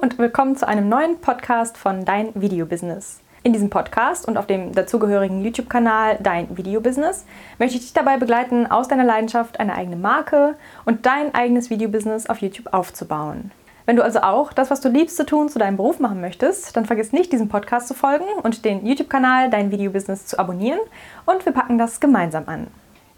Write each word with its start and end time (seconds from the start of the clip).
und 0.00 0.16
willkommen 0.16 0.54
zu 0.54 0.66
einem 0.68 0.88
neuen 0.88 1.20
Podcast 1.20 1.76
von 1.76 2.04
Dein 2.04 2.30
Videobusiness. 2.40 3.18
In 3.42 3.52
diesem 3.52 3.68
Podcast 3.68 4.28
und 4.28 4.36
auf 4.36 4.46
dem 4.46 4.72
dazugehörigen 4.72 5.42
YouTube-Kanal 5.42 6.18
Dein 6.20 6.56
Videobusiness 6.56 7.24
möchte 7.58 7.76
ich 7.76 7.82
dich 7.82 7.92
dabei 7.94 8.16
begleiten, 8.16 8.66
aus 8.66 8.86
deiner 8.86 9.04
Leidenschaft 9.04 9.58
eine 9.58 9.74
eigene 9.74 9.96
Marke 9.96 10.54
und 10.84 11.04
dein 11.04 11.34
eigenes 11.34 11.68
Videobusiness 11.70 12.28
auf 12.28 12.38
YouTube 12.38 12.72
aufzubauen. 12.72 13.50
Wenn 13.86 13.96
du 13.96 14.04
also 14.04 14.20
auch 14.20 14.52
das, 14.52 14.70
was 14.70 14.80
du 14.80 14.88
liebst 14.88 15.16
zu 15.16 15.26
tun, 15.26 15.48
zu 15.48 15.58
deinem 15.58 15.76
Beruf 15.76 15.98
machen 15.98 16.20
möchtest, 16.20 16.76
dann 16.76 16.86
vergiss 16.86 17.12
nicht, 17.12 17.32
diesem 17.32 17.48
Podcast 17.48 17.88
zu 17.88 17.94
folgen 17.94 18.26
und 18.42 18.64
den 18.64 18.86
YouTube-Kanal 18.86 19.50
Dein 19.50 19.72
Videobusiness 19.72 20.26
zu 20.26 20.38
abonnieren 20.38 20.80
und 21.26 21.44
wir 21.44 21.52
packen 21.52 21.76
das 21.76 21.98
gemeinsam 21.98 22.44
an. 22.46 22.68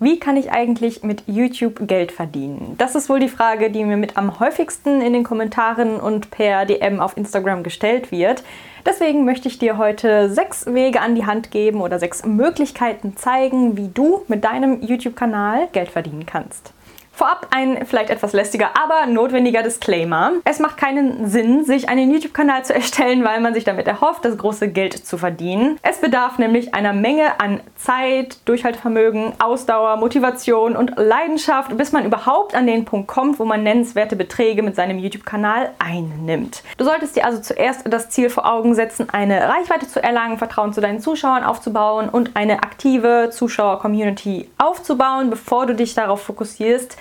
Wie 0.03 0.19
kann 0.19 0.39
ich 0.39 0.51
eigentlich 0.51 1.03
mit 1.03 1.25
YouTube 1.27 1.87
Geld 1.87 2.11
verdienen? 2.11 2.75
Das 2.79 2.95
ist 2.95 3.11
wohl 3.11 3.21
die 3.21 3.29
Frage, 3.29 3.71
die 3.71 3.85
mir 3.85 3.99
mit 3.99 4.17
am 4.17 4.41
häufigsten 4.41 5.03
in 5.03 5.13
den 5.13 5.25
Kommentaren 5.25 6.01
und 6.01 6.31
per 6.31 6.65
DM 6.65 7.01
auf 7.01 7.19
Instagram 7.19 7.63
gestellt 7.63 8.11
wird. 8.11 8.43
Deswegen 8.87 9.27
möchte 9.27 9.49
ich 9.49 9.59
dir 9.59 9.77
heute 9.77 10.31
sechs 10.31 10.65
Wege 10.65 11.03
an 11.03 11.17
die 11.17 11.27
Hand 11.27 11.51
geben 11.51 11.83
oder 11.83 11.99
sechs 11.99 12.25
Möglichkeiten 12.25 13.15
zeigen, 13.19 13.77
wie 13.77 13.89
du 13.89 14.23
mit 14.27 14.43
deinem 14.43 14.81
YouTube-Kanal 14.81 15.69
Geld 15.73 15.91
verdienen 15.91 16.25
kannst. 16.25 16.73
Vorab 17.21 17.49
ein 17.51 17.85
vielleicht 17.85 18.09
etwas 18.09 18.33
lästiger, 18.33 18.71
aber 18.83 19.05
notwendiger 19.05 19.63
Disclaimer. 19.63 20.33
Es 20.47 20.59
macht 20.59 20.79
keinen 20.79 21.29
Sinn, 21.29 21.67
sich 21.67 21.91
einen 21.91 22.11
YouTube-Kanal 22.11 22.65
zu 22.65 22.73
erstellen, 22.75 23.23
weil 23.25 23.43
man 23.43 23.53
sich 23.53 23.65
damit 23.65 23.87
erhofft, 23.87 24.25
das 24.25 24.39
große 24.39 24.69
Geld 24.69 24.95
zu 24.95 25.19
verdienen. 25.19 25.79
Es 25.83 26.01
bedarf 26.01 26.39
nämlich 26.39 26.73
einer 26.73 26.95
Menge 26.95 27.39
an 27.39 27.61
Zeit, 27.77 28.39
Durchhaltevermögen, 28.47 29.35
Ausdauer, 29.39 29.99
Motivation 29.99 30.75
und 30.75 30.95
Leidenschaft, 30.97 31.77
bis 31.77 31.93
man 31.93 32.07
überhaupt 32.07 32.55
an 32.55 32.67
den 32.67 32.87
Punkt 32.87 33.09
kommt, 33.09 33.39
wo 33.39 33.45
man 33.45 33.65
nennenswerte 33.65 34.17
Beträge 34.17 34.63
mit 34.63 34.75
seinem 34.75 34.99
YouTube-Kanal 34.99 35.73
einnimmt. 35.79 36.63
Du 36.79 36.87
solltest 36.87 37.17
dir 37.17 37.27
also 37.27 37.43
zuerst 37.43 37.83
das 37.85 38.09
Ziel 38.09 38.31
vor 38.31 38.51
Augen 38.51 38.75
setzen, 38.75 39.11
eine 39.11 39.47
Reichweite 39.47 39.87
zu 39.87 40.03
erlangen, 40.03 40.39
Vertrauen 40.39 40.73
zu 40.73 40.81
deinen 40.81 41.01
Zuschauern 41.01 41.45
aufzubauen 41.45 42.09
und 42.09 42.35
eine 42.35 42.63
aktive 42.63 43.29
Zuschauer-Community 43.31 44.49
aufzubauen, 44.57 45.29
bevor 45.29 45.67
du 45.67 45.75
dich 45.75 45.93
darauf 45.93 46.23
fokussierst, 46.23 46.97